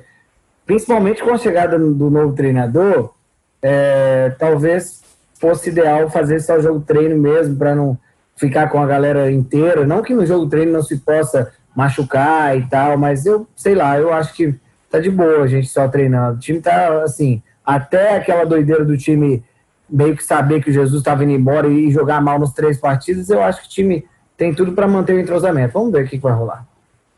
principalmente 0.66 1.22
com 1.22 1.30
a 1.30 1.38
chegada 1.38 1.78
do 1.78 2.10
novo 2.10 2.34
treinador, 2.34 3.14
é, 3.62 4.34
talvez 4.38 5.02
fosse 5.40 5.70
ideal 5.70 6.10
fazer 6.10 6.40
só 6.40 6.60
jogo 6.60 6.80
treino 6.80 7.16
mesmo, 7.16 7.56
para 7.56 7.74
não 7.74 7.96
ficar 8.36 8.68
com 8.68 8.78
a 8.78 8.86
galera 8.86 9.32
inteira. 9.32 9.86
Não 9.86 10.02
que 10.02 10.12
no 10.12 10.26
jogo 10.26 10.48
treino 10.48 10.72
não 10.72 10.82
se 10.82 10.98
possa 10.98 11.50
machucar 11.74 12.56
e 12.58 12.66
tal, 12.68 12.98
mas 12.98 13.24
eu 13.24 13.46
sei 13.56 13.74
lá, 13.74 13.98
eu 13.98 14.12
acho 14.12 14.34
que 14.34 14.54
tá 14.96 15.02
de 15.02 15.10
boa 15.10 15.42
a 15.42 15.46
gente 15.46 15.68
só 15.68 15.88
treinando. 15.88 16.36
O 16.36 16.40
time 16.40 16.60
tá, 16.60 17.02
assim, 17.02 17.42
até 17.64 18.16
aquela 18.16 18.44
doideira 18.44 18.84
do 18.84 18.96
time 18.96 19.42
meio 19.88 20.16
que 20.16 20.24
saber 20.24 20.62
que 20.62 20.70
o 20.70 20.72
Jesus 20.72 21.00
estava 21.00 21.22
indo 21.24 21.32
embora 21.32 21.68
e 21.68 21.90
jogar 21.90 22.20
mal 22.20 22.38
nos 22.38 22.52
três 22.52 22.78
partidos, 22.78 23.30
eu 23.30 23.42
acho 23.42 23.62
que 23.62 23.66
o 23.66 23.70
time 23.70 24.04
tem 24.36 24.52
tudo 24.52 24.72
para 24.72 24.88
manter 24.88 25.14
o 25.14 25.20
entrosamento. 25.20 25.74
Vamos 25.74 25.92
ver 25.92 26.04
o 26.04 26.08
que, 26.08 26.16
que 26.16 26.22
vai 26.22 26.32
rolar. 26.32 26.66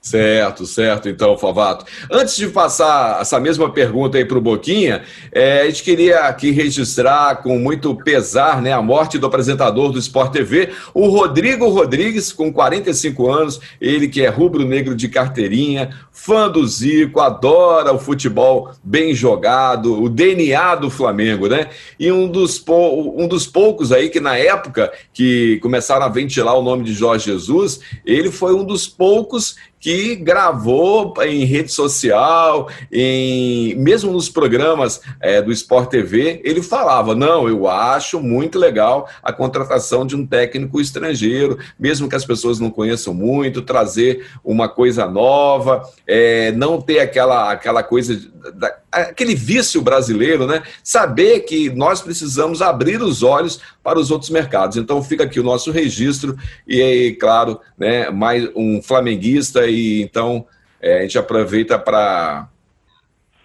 Certo, 0.01 0.65
certo, 0.65 1.09
então, 1.09 1.37
Favato. 1.37 1.85
Antes 2.11 2.37
de 2.37 2.49
passar 2.49 3.21
essa 3.21 3.39
mesma 3.41 3.69
pergunta 3.71 4.17
aí 4.17 4.25
para 4.25 4.39
o 4.39 4.41
Boquinha, 4.41 5.03
é, 5.33 5.63
a 5.63 5.67
gente 5.67 5.83
queria 5.83 6.21
aqui 6.21 6.53
registrar 6.53 7.43
com 7.43 7.59
muito 7.59 7.95
pesar 7.97 8.63
né, 8.63 8.73
a 8.73 8.81
morte 8.81 9.19
do 9.19 9.27
apresentador 9.27 9.91
do 9.91 9.99
Sport 9.99 10.33
TV, 10.33 10.71
o 10.95 11.09
Rodrigo 11.09 11.69
Rodrigues, 11.69 12.33
com 12.33 12.53
45 12.53 13.29
anos, 13.29 13.61
ele 13.81 14.09
que 14.09 14.25
é 14.25 14.29
rubro-negro 14.29 14.95
de 14.95 15.09
carteirinha, 15.09 15.91
fã 16.13 16.49
do 16.49 16.67
Zico, 16.67 17.21
adora 17.21 17.93
o 17.93 17.99
futebol 17.99 18.73
bem 18.83 19.15
jogado, 19.15 20.01
o 20.03 20.09
DNA 20.09 20.77
do 20.77 20.91
Flamengo, 20.91 21.49
né? 21.49 21.69
E 21.99 22.11
um 22.11 22.29
dos, 22.29 22.63
um 22.69 23.27
dos 23.29 23.47
poucos 23.47 23.93
aí 23.93 24.09
que 24.09 24.21
na 24.21 24.37
época 24.37 24.93
que 25.13 25.59
começaram 25.61 26.07
a 26.07 26.09
ventilar 26.09 26.57
o 26.57 26.63
nome 26.63 26.85
de 26.85 26.93
Jorge 26.93 27.27
Jesus, 27.27 27.81
ele 28.05 28.31
foi 28.31 28.55
um 28.55 28.65
dos 28.65 28.87
poucos 28.87 29.57
que 29.81 30.17
gravou 30.17 31.15
em 31.23 31.45
rede 31.45 31.73
social, 31.73 32.69
em 32.93 33.75
mesmo 33.77 34.13
nos 34.13 34.29
programas 34.29 35.01
é, 35.21 35.41
do 35.41 35.53
Sport 35.53 35.91
TV, 35.91 36.41
ele 36.45 36.63
falava: 36.63 37.15
não, 37.15 37.49
eu 37.49 37.69
acho 37.69 38.21
muito 38.21 38.59
legal 38.59 39.09
a 39.23 39.33
contratação 39.33 40.07
de 40.07 40.17
um 40.17 40.27
técnico 40.27 40.81
estrangeiro, 40.81 41.59
mesmo 41.79 42.09
que 42.09 42.17
as 42.17 42.25
pessoas 42.25 42.59
não 42.59 42.71
conheçam 42.71 43.15
muito, 43.15 43.63
trazer 43.63 44.27
uma 44.45 44.69
coisa 44.69 45.07
nova, 45.07 45.83
é, 46.07 46.53
não 46.53 46.81
ter 46.81 47.01
aquela, 47.01 47.53
aquela 47.53 47.83
coisa, 47.83 48.19
da, 48.55 48.77
aquele 48.91 49.35
vício 49.35 49.83
brasileiro, 49.83 50.47
né? 50.47 50.63
Saber 50.83 51.41
que 51.41 51.71
nós 51.71 52.01
precisamos 52.01 52.63
abrir 52.63 53.03
os 53.03 53.23
olhos 53.23 53.61
para 53.83 53.99
os 53.99 54.11
outros 54.11 54.31
mercados. 54.31 54.77
Então 54.77 55.03
fica 55.03 55.25
aqui 55.25 55.39
o 55.39 55.45
nosso 55.45 55.71
registro 55.71 56.37
e, 56.67 57.17
claro, 57.21 57.61
né, 57.77 58.11
mais 58.11 58.49
um 58.57 58.83
flamenguista 58.83 59.67
e 59.67 60.03
então 60.03 60.47
é, 60.81 60.99
a 60.99 61.03
gente 61.03 61.19
aproveita 61.19 61.79
para 61.79 62.49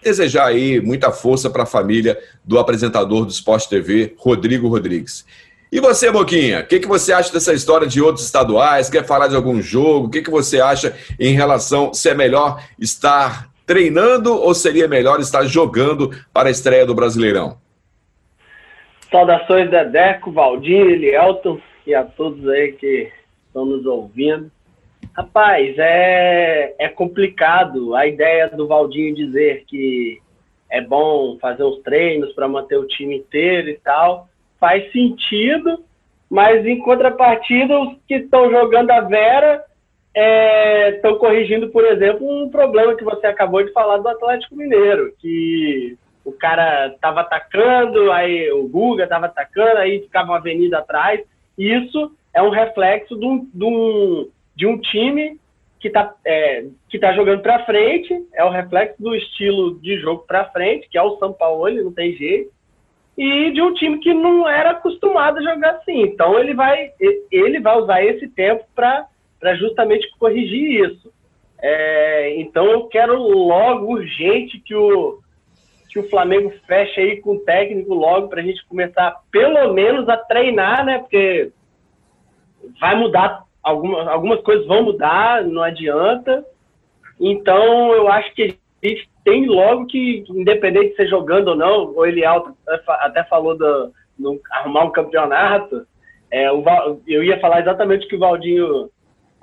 desejar 0.02 0.48
aí 0.48 0.82
muita 0.82 1.12
força 1.12 1.50
para 1.50 1.64
a 1.64 1.68
família 1.68 2.20
do 2.44 2.60
apresentador 2.60 3.26
do 3.26 3.32
Esporte 3.32 3.70
TV, 3.70 4.14
Rodrigo 4.18 4.68
Rodrigues. 4.68 5.26
E 5.72 5.80
você, 5.80 6.12
Boquinha, 6.12 6.60
o 6.60 6.68
que, 6.68 6.80
que 6.80 6.88
você 6.88 7.12
acha 7.12 7.34
dessa 7.34 7.52
história 7.52 7.88
de 7.88 8.00
outros 8.00 8.24
estaduais? 8.26 8.90
Quer 8.90 9.04
falar 9.08 9.28
de 9.28 9.36
algum 9.36 9.60
jogo? 9.60 10.06
O 10.06 10.10
que, 10.10 10.22
que 10.22 10.30
você 10.30 10.62
acha 10.62 10.96
em 11.20 11.34
relação 11.34 11.92
se 11.94 12.10
é 12.10 12.14
melhor 12.14 12.64
estar 12.78 13.50
treinando 13.66 14.34
ou 14.34 14.54
seria 14.54 14.88
melhor 14.88 15.20
estar 15.20 15.44
jogando 15.46 16.10
para 16.34 16.50
a 16.50 16.52
estreia 16.52 16.86
do 16.86 16.96
Brasileirão? 16.96 17.58
Saudações 19.12 19.70
Dedeco, 19.70 20.32
Valdir, 20.32 20.88
Elielton 20.88 21.60
e 21.86 21.94
a 21.94 22.04
todos 22.04 22.48
aí 22.48 22.72
que 22.74 23.12
estão 23.48 23.66
nos 23.66 23.86
ouvindo. 23.86 24.52
Rapaz, 25.16 25.76
é, 25.78 26.74
é 26.80 26.90
complicado 26.90 27.96
a 27.96 28.08
ideia 28.08 28.50
do 28.50 28.68
Valdinho 28.68 29.14
dizer 29.14 29.64
que 29.68 30.20
é 30.70 30.82
bom 30.82 31.38
fazer 31.40 31.64
os 31.64 31.80
treinos 31.84 32.34
para 32.34 32.48
manter 32.48 32.78
o 32.78 32.88
time 32.88 33.18
inteiro 33.18 33.70
e 33.70 33.78
tal. 33.78 34.28
Faz 34.60 34.92
sentido, 34.92 35.84
mas 36.28 36.66
em 36.66 36.80
contrapartida, 36.80 37.80
os 37.80 37.96
que 38.08 38.16
estão 38.16 38.50
jogando 38.50 38.90
a 38.90 39.02
Vera 39.02 39.64
estão 40.16 41.16
é, 41.16 41.20
corrigindo, 41.20 41.70
por 41.70 41.84
exemplo, 41.86 42.28
um 42.28 42.50
problema 42.50 42.96
que 42.96 43.04
você 43.04 43.28
acabou 43.28 43.64
de 43.64 43.72
falar 43.72 43.98
do 43.98 44.08
Atlético 44.08 44.56
Mineiro, 44.56 45.14
que 45.20 45.98
o 46.24 46.32
cara 46.32 46.88
estava 46.88 47.22
atacando, 47.22 48.12
aí 48.12 48.52
o 48.52 48.68
Guga 48.68 49.04
estava 49.04 49.26
atacando, 49.26 49.80
aí 49.80 50.02
ficava 50.02 50.32
uma 50.32 50.38
avenida 50.38 50.78
atrás. 50.80 51.22
Isso 51.58 52.12
é 52.34 52.42
um 52.42 52.50
reflexo 52.50 53.18
de 53.18 53.26
um, 53.26 53.50
de 53.54 53.66
um, 53.66 54.30
de 54.56 54.68
um 54.68 54.78
time 54.80 55.40
que 55.80 55.90
está 55.90 56.14
é, 56.26 56.66
que 56.88 56.98
tá 56.98 57.12
jogando 57.12 57.42
para 57.42 57.66
frente, 57.66 58.14
é 58.34 58.44
o 58.46 58.50
reflexo 58.50 59.02
do 59.02 59.14
estilo 59.14 59.78
de 59.80 60.00
jogo 60.00 60.24
para 60.26 60.46
frente, 60.46 60.88
que 60.90 60.98
é 60.98 61.02
o 61.02 61.18
São 61.18 61.34
Paulo, 61.34 61.70
não 61.84 61.92
tem 61.92 62.14
jeito, 62.16 62.50
e 63.18 63.52
de 63.52 63.62
um 63.62 63.74
time 63.74 64.00
que 64.00 64.14
não 64.14 64.48
era 64.48 64.72
acostumado 64.72 65.40
a 65.40 65.42
jogar 65.42 65.72
assim. 65.72 66.04
Então 66.04 66.40
ele 66.40 66.54
vai, 66.54 66.92
ele 67.30 67.60
vai 67.60 67.78
usar 67.78 68.02
esse 68.02 68.30
tempo 68.30 68.64
para 68.74 69.06
justamente 69.56 70.10
corrigir 70.18 70.90
isso. 70.90 71.12
É, 71.62 72.42
então 72.42 72.66
eu 72.66 72.88
quero 72.88 73.16
logo, 73.18 73.94
urgente, 73.94 74.60
que 74.60 74.76
o, 74.76 75.20
que 75.90 76.00
o 76.00 76.10
Flamengo 76.10 76.52
feche 76.68 77.00
aí 77.00 77.22
com 77.22 77.36
o 77.36 77.40
técnico 77.40 77.94
logo 77.94 78.28
para 78.28 78.42
a 78.42 78.44
gente 78.44 78.66
começar 78.66 79.16
pelo 79.32 79.74
menos 79.74 80.10
a 80.10 80.18
treinar, 80.18 80.86
né? 80.86 81.00
Porque 81.00 81.52
vai 82.82 82.96
mudar, 82.96 83.44
algumas, 83.62 84.08
algumas 84.08 84.42
coisas 84.42 84.66
vão 84.68 84.84
mudar, 84.84 85.44
não 85.46 85.64
adianta. 85.64 86.46
Então 87.20 87.94
eu 87.94 88.10
acho 88.10 88.34
que 88.34 88.58
a 88.84 88.88
gente 88.88 89.10
tem 89.24 89.46
logo 89.46 89.86
que, 89.86 90.26
independente 90.30 90.90
de 90.90 90.96
ser 90.96 91.08
jogando 91.08 91.50
ou 91.50 91.56
não, 91.56 91.94
o 91.96 92.06
Eliel 92.06 92.58
até 92.88 93.24
falou 93.24 93.58
do, 93.58 93.94
do 94.20 94.42
arrumar 94.52 94.84
um 94.84 94.92
campeonato. 94.92 95.88
É, 96.30 96.52
o, 96.52 96.64
eu 97.08 97.24
ia 97.24 97.40
falar 97.40 97.62
exatamente 97.62 98.06
o 98.06 98.10
que 98.10 98.16
o 98.16 98.20
Valdinho 98.20 98.90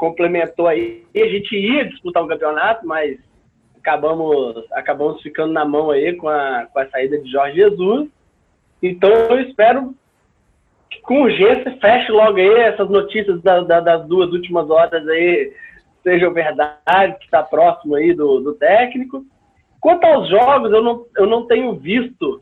complementou 0.01 0.67
aí. 0.67 1.05
A 1.15 1.27
gente 1.27 1.55
ia 1.55 1.85
disputar 1.85 2.25
um 2.25 2.27
campeonato, 2.27 2.87
mas 2.87 3.19
acabamos, 3.77 4.65
acabamos 4.73 5.21
ficando 5.21 5.53
na 5.53 5.63
mão 5.63 5.91
aí 5.91 6.17
com 6.17 6.27
a, 6.27 6.67
com 6.73 6.79
a 6.79 6.89
saída 6.89 7.19
de 7.19 7.31
Jorge 7.31 7.57
Jesus. 7.57 8.09
Então 8.83 9.11
eu 9.11 9.41
espero 9.41 9.95
que 10.89 11.03
com 11.03 11.21
urgência 11.21 11.77
feche 11.79 12.11
logo 12.11 12.39
aí 12.39 12.61
essas 12.61 12.89
notícias 12.89 13.43
da, 13.43 13.61
da, 13.61 13.81
das 13.81 14.07
duas 14.07 14.33
últimas 14.33 14.71
horas 14.71 15.07
aí 15.07 15.53
sejam 16.03 16.33
verdade, 16.33 17.19
que 17.19 17.27
está 17.27 17.43
próximo 17.43 17.95
aí 17.95 18.15
do, 18.15 18.41
do 18.41 18.55
técnico. 18.55 19.23
Quanto 19.83 20.05
aos 20.05 20.31
jogos, 20.31 20.73
eu 20.73 20.83
não, 20.83 21.05
eu 21.15 21.27
não 21.27 21.47
tenho 21.47 21.75
visto 21.75 22.41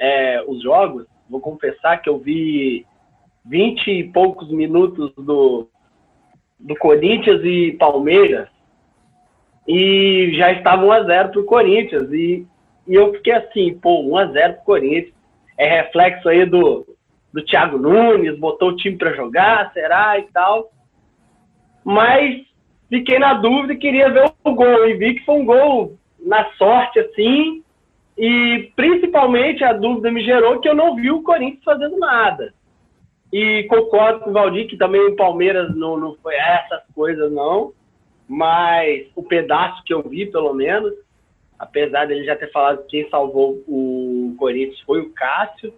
é, 0.00 0.42
os 0.44 0.60
jogos. 0.60 1.06
Vou 1.30 1.40
confessar 1.40 1.98
que 1.98 2.08
eu 2.08 2.18
vi 2.18 2.84
20 3.44 3.88
e 3.88 4.04
poucos 4.04 4.50
minutos 4.50 5.12
do, 5.16 5.68
do 6.58 6.76
Corinthians 6.76 7.42
e 7.44 7.72
Palmeiras 7.78 8.48
e 9.66 10.32
já 10.34 10.52
estava 10.52 10.84
1x0 10.84 11.30
para 11.30 11.40
o 11.40 11.44
Corinthians. 11.44 12.12
E, 12.12 12.46
e 12.86 12.94
eu 12.94 13.12
fiquei 13.14 13.32
assim, 13.32 13.74
pô, 13.74 14.04
1x0 14.04 14.32
para 14.32 14.60
o 14.60 14.64
Corinthians. 14.64 15.14
É 15.56 15.82
reflexo 15.82 16.28
aí 16.28 16.44
do, 16.44 16.86
do 17.32 17.44
Thiago 17.44 17.78
Nunes, 17.78 18.38
botou 18.38 18.70
o 18.70 18.76
time 18.76 18.96
para 18.96 19.14
jogar, 19.14 19.72
será 19.72 20.18
e 20.18 20.24
tal. 20.32 20.70
Mas 21.84 22.42
fiquei 22.88 23.18
na 23.18 23.34
dúvida 23.34 23.72
e 23.72 23.78
queria 23.78 24.10
ver 24.10 24.32
o 24.42 24.54
gol. 24.54 24.88
E 24.88 24.94
vi 24.94 25.14
que 25.14 25.24
foi 25.24 25.36
um 25.36 25.44
gol 25.44 25.96
na 26.18 26.50
sorte, 26.52 26.98
assim. 26.98 27.62
E 28.16 28.70
principalmente 28.76 29.64
a 29.64 29.72
dúvida 29.72 30.10
me 30.10 30.24
gerou 30.24 30.60
que 30.60 30.68
eu 30.68 30.74
não 30.74 30.94
vi 30.94 31.10
o 31.10 31.22
Corinthians 31.22 31.64
fazendo 31.64 31.98
nada. 31.98 32.52
E 33.34 33.64
concordo 33.64 34.20
com 34.20 34.30
o 34.30 34.32
Valdir 34.32 34.68
que 34.68 34.76
também 34.76 35.00
o 35.00 35.16
Palmeiras 35.16 35.74
não, 35.74 35.96
não 35.96 36.14
foi 36.22 36.34
essas 36.36 36.82
coisas, 36.94 37.32
não 37.32 37.72
mas 38.28 39.06
o 39.14 39.22
pedaço 39.22 39.82
que 39.84 39.92
eu 39.92 40.02
vi, 40.02 40.26
pelo 40.26 40.54
menos, 40.54 40.92
apesar 41.58 42.06
dele 42.06 42.24
já 42.24 42.36
ter 42.36 42.50
falado 42.50 42.82
que 42.84 43.02
quem 43.02 43.10
salvou 43.10 43.62
o 43.68 44.34
Corinthians 44.38 44.80
foi 44.80 45.00
o 45.00 45.10
Cássio, 45.10 45.72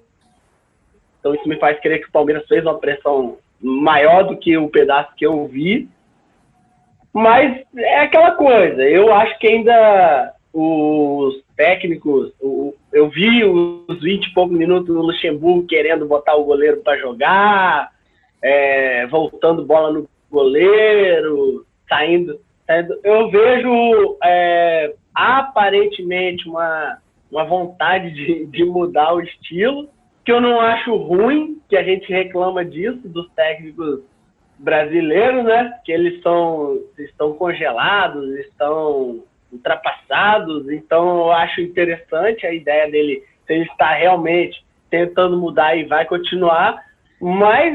então 1.19 1.35
isso 1.35 1.49
me 1.49 1.59
faz 1.59 1.79
crer 1.81 2.01
que 2.01 2.09
o 2.09 2.13
Palmeiras 2.13 2.47
fez 2.47 2.63
uma 2.63 2.79
pressão 2.79 3.39
maior 3.61 4.23
do 4.25 4.37
que 4.37 4.57
o 4.57 4.69
pedaço 4.69 5.15
que 5.17 5.27
eu 5.27 5.47
vi. 5.47 5.89
Mas 7.13 7.65
é 7.75 8.01
aquela 8.01 8.33
coisa, 8.33 8.83
eu 8.83 9.13
acho 9.13 9.39
que 9.39 9.47
ainda 9.47 10.35
os 10.59 11.45
técnicos, 11.55 12.33
eu 12.91 13.11
vi 13.11 13.45
os 13.45 14.01
20 14.01 14.25
e 14.25 14.33
poucos 14.33 14.57
minutos 14.57 14.95
do 14.95 15.03
Luxemburgo 15.03 15.67
querendo 15.67 16.07
botar 16.07 16.35
o 16.35 16.45
goleiro 16.45 16.79
para 16.79 16.97
jogar, 16.97 17.91
é, 18.41 19.07
voltando 19.09 19.67
bola 19.67 19.93
no 19.93 20.09
goleiro, 20.31 21.67
saindo. 21.87 22.41
eu 23.05 23.31
vejo 23.31 24.17
é, 24.25 24.95
aparentemente 25.15 26.49
uma, 26.49 27.03
uma 27.31 27.45
vontade 27.45 28.11
de, 28.13 28.47
de 28.47 28.65
mudar 28.65 29.13
o 29.13 29.21
estilo, 29.21 29.91
que 30.25 30.33
eu 30.33 30.41
não 30.41 30.59
acho 30.59 30.97
ruim, 30.97 31.61
que 31.69 31.77
a 31.77 31.83
gente 31.83 32.11
reclama 32.11 32.65
disso 32.65 33.07
dos 33.09 33.31
técnicos 33.33 34.01
brasileiros, 34.59 35.45
né? 35.45 35.79
Que 35.85 35.93
eles 35.93 36.23
são, 36.23 36.81
estão 36.99 37.35
congelados, 37.35 38.27
estão 38.39 39.23
ultrapassados. 39.53 40.69
Então 40.71 41.19
eu 41.19 41.33
acho 41.33 41.61
interessante 41.61 42.47
a 42.47 42.53
ideia 42.53 42.91
dele, 42.91 43.23
se 43.47 43.53
ele 43.53 43.65
está 43.65 43.93
realmente 43.93 44.65
tentando 44.91 45.37
mudar 45.37 45.77
e 45.77 45.85
vai 45.85 46.05
continuar, 46.05 46.83
mas 47.21 47.75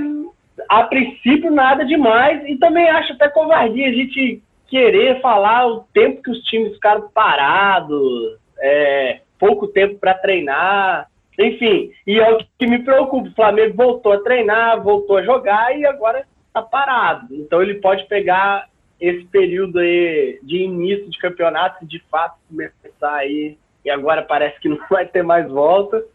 a 0.70 0.84
princípio, 0.84 1.52
nada 1.52 1.86
demais. 1.86 2.44
E 2.46 2.58
também 2.58 2.90
acho 2.90 3.14
até 3.14 3.30
covardia 3.30 3.88
a 3.88 3.94
gente 3.94 4.42
querer 4.68 5.20
falar 5.22 5.68
o 5.68 5.82
tempo 5.94 6.22
que 6.22 6.32
os 6.32 6.40
times 6.44 6.74
ficaram 6.74 7.10
parados, 7.10 8.38
é, 8.60 9.20
pouco 9.38 9.68
tempo 9.68 10.00
para 10.00 10.14
treinar. 10.14 11.08
Enfim, 11.38 11.92
e 12.06 12.20
é 12.20 12.32
o 12.32 12.40
que 12.58 12.68
me 12.68 12.80
preocupa. 12.80 13.30
O 13.30 13.36
Flamengo 13.36 13.76
voltou 13.76 14.14
a 14.14 14.22
treinar, 14.22 14.82
voltou 14.82 15.18
a 15.18 15.24
jogar 15.24 15.78
e 15.78 15.86
agora 15.86 16.26
está 16.48 16.62
parado. 16.62 17.28
Então 17.32 17.62
ele 17.62 17.76
pode 17.76 18.06
pegar 18.06 18.68
esse 19.02 19.26
período 19.26 19.80
aí 19.80 20.40
de 20.44 20.58
início 20.58 21.10
de 21.10 21.18
campeonato, 21.18 21.84
de 21.86 22.00
fato 22.12 22.38
começar 22.48 23.16
aí, 23.16 23.58
e 23.84 23.90
agora 23.90 24.22
parece 24.22 24.60
que 24.60 24.70
não 24.70 24.80
vai 24.90 25.08
ter 25.08 25.24
mais 25.24 25.50
volta, 25.50 26.06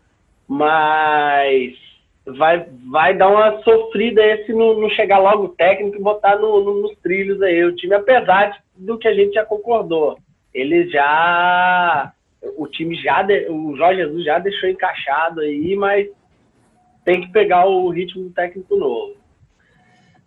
mas 0.47 1.77
vai, 2.25 2.67
vai 2.89 3.17
dar 3.17 3.29
uma 3.29 3.61
sofrida 3.63 4.25
esse 4.25 4.53
não, 4.53 4.81
não 4.81 4.89
chegar 4.91 5.19
logo 5.19 5.45
o 5.45 5.49
técnico 5.49 5.97
e 5.97 6.03
botar 6.03 6.37
no, 6.39 6.63
no, 6.63 6.83
nos 6.83 6.97
trilhos 6.99 7.43
aí 7.43 7.65
o 7.65 7.75
time, 7.75 7.95
apesar 7.95 8.57
do 8.77 8.97
que 8.97 9.09
a 9.09 9.15
gente 9.15 9.35
já 9.35 9.45
concordou. 9.45 10.19
Ele 10.55 10.89
já. 10.89 12.13
O 12.57 12.67
time 12.67 12.95
já. 12.97 13.23
De, 13.23 13.49
o 13.51 13.77
Jorge 13.77 14.01
Jesus 14.01 14.25
já 14.25 14.39
deixou 14.39 14.69
encaixado 14.69 15.41
aí, 15.41 15.75
mas 15.77 16.09
tem 17.05 17.21
que 17.21 17.31
pegar 17.31 17.67
o 17.67 17.89
ritmo 17.89 18.25
do 18.25 18.31
técnico 18.31 18.77
novo. 18.77 19.17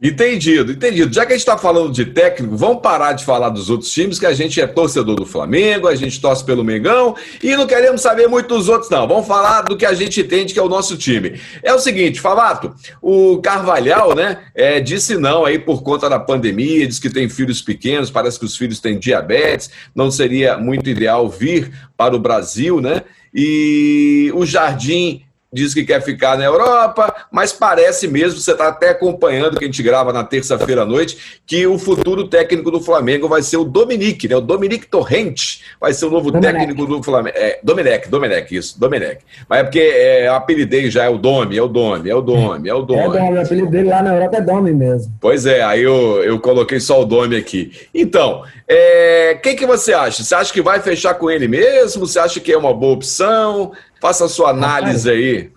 Entendido, 0.01 0.71
entendido. 0.71 1.13
Já 1.13 1.25
que 1.25 1.33
a 1.33 1.35
gente 1.35 1.41
está 1.41 1.57
falando 1.57 1.91
de 1.91 2.05
técnico, 2.05 2.55
vamos 2.55 2.81
parar 2.81 3.11
de 3.11 3.25
falar 3.25 3.49
dos 3.49 3.69
outros 3.69 3.91
times, 3.91 4.17
que 4.17 4.25
a 4.25 4.31
gente 4.31 4.61
é 4.61 4.65
torcedor 4.65 5.17
do 5.17 5.25
Flamengo, 5.25 5.89
a 5.89 5.95
gente 5.95 6.21
torce 6.21 6.41
pelo 6.41 6.63
Mengão 6.63 7.17
e 7.43 7.53
não 7.57 7.67
queremos 7.67 7.99
saber 7.99 8.25
muito 8.29 8.47
dos 8.47 8.69
outros, 8.69 8.89
não. 8.89 9.05
Vamos 9.05 9.27
falar 9.27 9.63
do 9.63 9.75
que 9.75 9.85
a 9.85 9.93
gente 9.93 10.21
entende 10.21 10.53
que 10.53 10.59
é 10.59 10.63
o 10.63 10.69
nosso 10.69 10.95
time. 10.95 11.41
É 11.61 11.73
o 11.73 11.79
seguinte, 11.79 12.21
Favato, 12.21 12.73
o 13.01 13.39
Carvalhal, 13.39 14.15
né, 14.15 14.39
é, 14.55 14.79
disse 14.79 15.17
não 15.17 15.43
aí 15.43 15.59
por 15.59 15.83
conta 15.83 16.09
da 16.09 16.17
pandemia, 16.17 16.87
diz 16.87 16.97
que 16.97 17.09
tem 17.09 17.27
filhos 17.27 17.61
pequenos, 17.61 18.09
parece 18.09 18.39
que 18.39 18.45
os 18.45 18.55
filhos 18.55 18.79
têm 18.79 18.97
diabetes, 18.97 19.69
não 19.93 20.09
seria 20.09 20.57
muito 20.57 20.89
ideal 20.89 21.27
vir 21.27 21.73
para 21.97 22.15
o 22.15 22.19
Brasil, 22.19 22.79
né? 22.79 23.03
E 23.33 24.31
o 24.33 24.45
Jardim 24.45 25.23
diz 25.51 25.73
que 25.73 25.83
quer 25.83 26.01
ficar 26.01 26.37
na 26.37 26.45
Europa, 26.45 27.13
mas 27.31 27.51
parece 27.51 28.07
mesmo, 28.07 28.39
você 28.39 28.51
está 28.51 28.67
até 28.67 28.89
acompanhando 28.89 29.57
que 29.57 29.65
a 29.65 29.67
gente 29.67 29.81
grava 29.81 30.13
na 30.13 30.23
terça-feira 30.23 30.83
à 30.83 30.85
noite, 30.85 31.41
que 31.45 31.65
o 31.65 31.79
futuro 31.79 32.27
técnico 32.27 32.69
do 32.69 32.79
Flamengo 32.79 33.27
vai 33.27 33.41
ser 33.41 33.57
o 33.57 33.63
Dominique, 33.63 34.27
né? 34.27 34.35
O 34.35 34.41
Dominique 34.41 34.85
Torrente 34.85 35.61
vai 35.81 35.91
ser 35.91 36.05
o 36.05 36.11
novo 36.11 36.31
Domenech. 36.31 36.59
técnico 36.59 36.85
do 36.85 37.01
Flamengo. 37.01 37.35
É, 37.37 37.59
Domenech, 37.63 38.09
Domenech, 38.09 38.55
isso, 38.55 38.79
Domenech. 38.79 39.21
Mas 39.47 39.59
é 39.59 39.63
porque 39.63 39.79
é, 39.79 40.27
apelidei 40.27 40.91
já, 40.91 41.05
é 41.05 41.09
o 41.09 41.17
Domi, 41.17 41.57
é 41.57 41.63
o 41.63 41.67
Domi, 41.67 42.09
é 42.09 42.15
o 42.15 42.21
Domi, 42.21 42.69
é 42.69 42.73
o 42.73 42.81
Domi. 42.83 43.01
É 43.01 43.07
o 43.07 43.11
Domi, 43.11 43.37
o 43.37 43.41
apelido 43.41 43.69
dele 43.71 43.89
lá 43.89 44.03
na 44.03 44.13
Europa 44.13 44.37
é 44.37 44.41
Domi 44.41 44.71
mesmo. 44.71 45.11
Pois 45.19 45.47
é, 45.47 45.63
aí 45.63 45.81
eu, 45.81 46.23
eu 46.23 46.39
coloquei 46.39 46.79
só 46.79 47.01
o 47.01 47.05
Domi 47.05 47.35
aqui. 47.35 47.71
Então, 47.93 48.43
é, 48.67 49.39
quem 49.41 49.55
que 49.55 49.65
você 49.65 49.93
acha? 49.93 50.23
Você 50.23 50.35
acha 50.35 50.53
que 50.53 50.61
vai 50.61 50.79
fechar 50.79 51.15
com 51.15 51.31
ele 51.31 51.47
mesmo? 51.47 52.05
Você 52.05 52.19
acha 52.19 52.39
que 52.39 52.53
é 52.53 52.57
uma 52.57 52.71
boa 52.71 52.93
opção? 52.93 53.71
Faça 54.01 54.25
a 54.25 54.29
sua 54.29 54.49
análise 54.49 55.09
aí. 55.09 55.51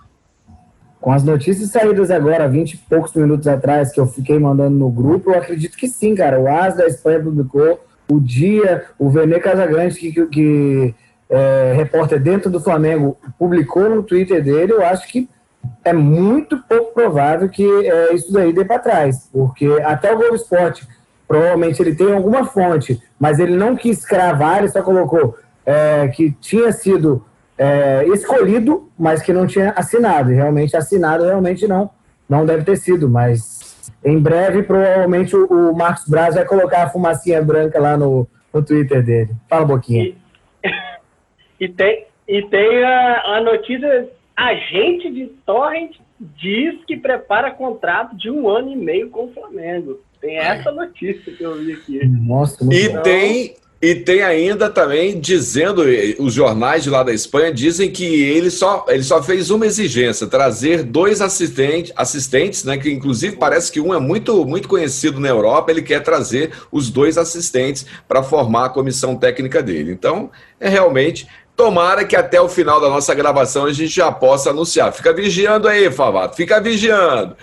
com 1.00 1.12
as 1.12 1.24
notícias 1.24 1.70
saídas 1.70 2.10
agora, 2.10 2.48
20 2.48 2.74
e 2.74 2.76
poucos 2.76 3.12
minutos 3.14 3.48
atrás, 3.48 3.90
que 3.90 3.98
eu 3.98 4.06
fiquei 4.06 4.38
mandando 4.38 4.76
no 4.76 4.88
grupo, 4.88 5.30
eu 5.30 5.38
acredito 5.38 5.76
que 5.76 5.88
sim, 5.88 6.14
cara. 6.14 6.40
O 6.40 6.48
AS 6.48 6.76
da 6.76 6.86
Espanha 6.86 7.20
publicou, 7.20 7.80
o 8.08 8.20
Dia, 8.20 8.84
o 8.98 9.10
Vene 9.10 9.40
Casagrande, 9.40 9.96
que, 9.96 10.12
que, 10.12 10.26
que 10.26 10.94
é, 11.28 11.72
repórter 11.74 12.20
dentro 12.20 12.50
do 12.50 12.60
Flamengo, 12.60 13.16
publicou 13.38 13.88
no 13.88 14.02
Twitter 14.02 14.42
dele, 14.42 14.72
eu 14.72 14.84
acho 14.84 15.08
que 15.08 15.28
é 15.84 15.92
muito 15.92 16.58
pouco 16.68 16.92
provável 16.92 17.48
que 17.48 17.64
é, 17.64 18.14
isso 18.14 18.32
daí 18.32 18.52
dê 18.52 18.64
para 18.64 18.78
trás, 18.78 19.28
porque 19.32 19.66
até 19.84 20.12
o 20.12 20.18
Globo 20.18 20.34
Esporte, 20.34 20.86
provavelmente 21.26 21.80
ele 21.80 21.94
tem 21.94 22.12
alguma 22.12 22.44
fonte, 22.44 23.00
mas 23.18 23.38
ele 23.38 23.56
não 23.56 23.74
quis 23.74 24.04
cravar, 24.04 24.58
ele 24.58 24.68
só 24.68 24.82
colocou 24.82 25.36
é, 25.64 26.08
que 26.08 26.32
tinha 26.32 26.70
sido 26.70 27.24
é, 27.62 28.04
escolhido, 28.08 28.90
mas 28.98 29.22
que 29.22 29.32
não 29.32 29.46
tinha 29.46 29.70
assinado. 29.70 30.32
E 30.32 30.34
realmente 30.34 30.76
assinado, 30.76 31.22
realmente 31.22 31.68
não, 31.68 31.88
não 32.28 32.44
deve 32.44 32.64
ter 32.64 32.76
sido, 32.76 33.08
mas 33.08 33.78
em 34.04 34.18
breve, 34.18 34.64
provavelmente, 34.64 35.36
o, 35.36 35.46
o 35.46 35.76
Marcos 35.76 36.08
Braz 36.08 36.34
vai 36.34 36.44
colocar 36.44 36.82
a 36.82 36.90
fumacinha 36.90 37.40
branca 37.40 37.80
lá 37.80 37.96
no, 37.96 38.26
no 38.52 38.64
Twitter 38.64 39.00
dele. 39.04 39.30
Fala 39.48 39.64
um 39.64 39.68
pouquinho. 39.68 40.16
E, 40.64 40.64
e 41.64 41.68
tem, 41.68 42.06
e 42.26 42.42
tem 42.42 42.82
a, 42.82 43.36
a 43.36 43.40
notícia, 43.40 44.08
agente 44.36 45.08
de 45.12 45.26
Torrent 45.46 45.92
diz 46.20 46.84
que 46.84 46.96
prepara 46.96 47.52
contrato 47.52 48.16
de 48.16 48.28
um 48.28 48.48
ano 48.48 48.72
e 48.72 48.76
meio 48.76 49.08
com 49.08 49.26
o 49.26 49.32
Flamengo. 49.32 50.00
Tem 50.20 50.36
essa 50.36 50.72
notícia 50.72 51.32
que 51.32 51.42
eu 51.42 51.54
vi 51.54 51.72
aqui. 51.72 52.06
Nossa, 52.06 52.64
e 52.72 52.88
bom. 52.88 53.02
tem 53.02 53.54
e 53.82 53.96
tem 53.96 54.22
ainda 54.22 54.70
também 54.70 55.18
dizendo, 55.18 55.82
os 56.20 56.32
jornais 56.32 56.84
de 56.84 56.90
lá 56.90 57.02
da 57.02 57.12
Espanha 57.12 57.52
dizem 57.52 57.90
que 57.90 58.04
ele 58.04 58.48
só, 58.48 58.86
ele 58.86 59.02
só 59.02 59.20
fez 59.20 59.50
uma 59.50 59.66
exigência, 59.66 60.28
trazer 60.28 60.84
dois 60.84 61.20
assistentes, 61.20 61.92
assistentes, 61.96 62.62
né, 62.62 62.78
que 62.78 62.88
inclusive 62.88 63.36
parece 63.36 63.72
que 63.72 63.80
um 63.80 63.92
é 63.92 63.98
muito, 63.98 64.44
muito 64.44 64.68
conhecido 64.68 65.18
na 65.18 65.28
Europa, 65.28 65.72
ele 65.72 65.82
quer 65.82 66.00
trazer 66.00 66.52
os 66.70 66.90
dois 66.90 67.18
assistentes 67.18 67.84
para 68.06 68.22
formar 68.22 68.66
a 68.66 68.70
comissão 68.70 69.16
técnica 69.16 69.60
dele. 69.60 69.90
Então, 69.90 70.30
é 70.60 70.68
realmente 70.68 71.26
Tomara 71.54 72.04
que 72.04 72.16
até 72.16 72.40
o 72.40 72.48
final 72.48 72.80
da 72.80 72.88
nossa 72.88 73.14
gravação 73.14 73.66
a 73.66 73.72
gente 73.72 73.94
já 73.94 74.10
possa 74.10 74.50
anunciar. 74.50 74.90
Fica 74.92 75.12
vigiando 75.12 75.68
aí, 75.68 75.90
Favato, 75.90 76.34
fica 76.34 76.58
vigiando. 76.60 77.36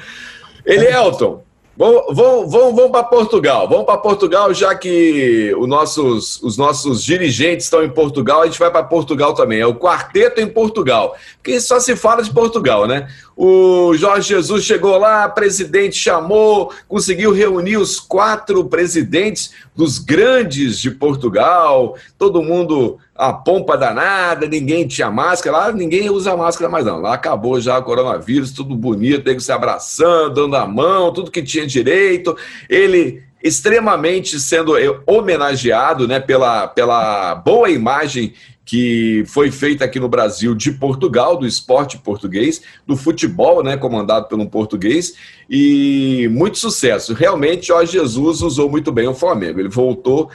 Elielton, 0.66 1.44
Vamos, 1.80 2.14
vamos, 2.14 2.52
vamos, 2.52 2.92
para 2.92 3.06
Portugal. 3.06 3.66
Vamos 3.66 3.86
para 3.86 3.96
Portugal, 3.96 4.54
já 4.54 4.76
que 4.76 5.56
os 5.58 5.66
nossos, 5.66 6.44
os 6.44 6.58
nossos 6.58 7.02
dirigentes 7.02 7.68
estão 7.68 7.82
em 7.82 7.90
Portugal, 7.90 8.42
a 8.42 8.48
gente 8.48 8.60
vai 8.60 8.70
para 8.70 8.84
Portugal 8.84 9.34
também. 9.34 9.62
É 9.62 9.66
o 9.66 9.74
quarteto 9.74 10.42
em 10.42 10.48
Portugal. 10.48 11.16
Porque 11.38 11.58
só 11.62 11.80
se 11.80 11.96
fala 11.96 12.22
de 12.22 12.34
Portugal, 12.34 12.86
né? 12.86 13.08
O 13.34 13.94
Jorge 13.96 14.28
Jesus 14.28 14.66
chegou 14.66 14.98
lá, 14.98 15.30
presidente 15.30 15.96
chamou, 15.96 16.74
conseguiu 16.86 17.32
reunir 17.32 17.78
os 17.78 17.98
quatro 17.98 18.66
presidentes 18.66 19.52
dos 19.74 20.00
grandes 20.00 20.80
de 20.80 20.92
Portugal, 20.92 21.96
todo 22.18 22.44
mundo 22.44 23.00
a 23.20 23.34
pompa 23.34 23.78
danada, 23.78 24.48
ninguém 24.48 24.88
tinha 24.88 25.12
máscara, 25.12 25.58
lá 25.58 25.72
ninguém 25.74 26.10
usa 26.10 26.38
máscara 26.38 26.72
mais 26.72 26.86
não, 26.86 27.02
lá 27.02 27.14
acabou 27.14 27.60
já 27.60 27.78
o 27.78 27.84
coronavírus, 27.84 28.54
tudo 28.54 28.74
bonito, 28.74 29.24
que 29.24 29.42
se 29.42 29.52
abraçando, 29.52 30.36
dando 30.36 30.56
a 30.56 30.66
mão, 30.66 31.12
tudo 31.12 31.30
que 31.30 31.44
tinha 31.44 31.68
direito, 31.68 32.38
ele 32.70 33.22
extremamente 33.44 34.40
sendo 34.40 34.74
homenageado 35.06 36.08
né, 36.08 36.22
pela, 36.22 36.68
pela 36.68 37.36
boa 37.36 37.70
imagem 37.70 38.34
que 38.70 39.24
foi 39.26 39.50
feita 39.50 39.84
aqui 39.84 40.00
no 40.00 40.08
Brasil 40.08 40.54
de 40.54 40.72
Portugal, 40.72 41.36
do 41.36 41.48
esporte 41.48 41.98
português, 41.98 42.62
do 42.86 42.96
futebol, 42.96 43.64
né, 43.64 43.76
comandado 43.76 44.28
por 44.28 44.40
um 44.40 44.46
português, 44.46 45.16
e 45.50 46.30
muito 46.32 46.60
sucesso. 46.60 47.16
Realmente, 47.16 47.68
Jorge 47.68 47.94
Jesus 47.94 48.44
usou 48.44 48.70
muito 48.70 48.92
bem 48.92 49.08
o 49.08 49.16
Flamengo. 49.16 49.60
Ele 49.60 49.70
voltou, 49.70 50.30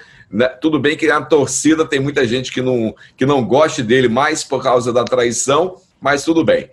tudo 0.61 0.79
bem 0.79 0.97
que 0.97 1.11
a 1.11 1.21
torcida 1.21 1.85
tem 1.85 2.01
muita 2.01 2.27
gente 2.27 2.53
que 2.53 2.61
não, 2.61 2.95
que 3.17 3.27
não 3.27 3.45
goste 3.45 3.83
dele 3.83 4.09
mais 4.09 4.43
por 4.43 4.63
causa 4.63 4.93
da 4.93 5.05
traição, 5.05 5.77
mas 6.01 6.25
tudo 6.25 6.45
bem. 6.45 6.71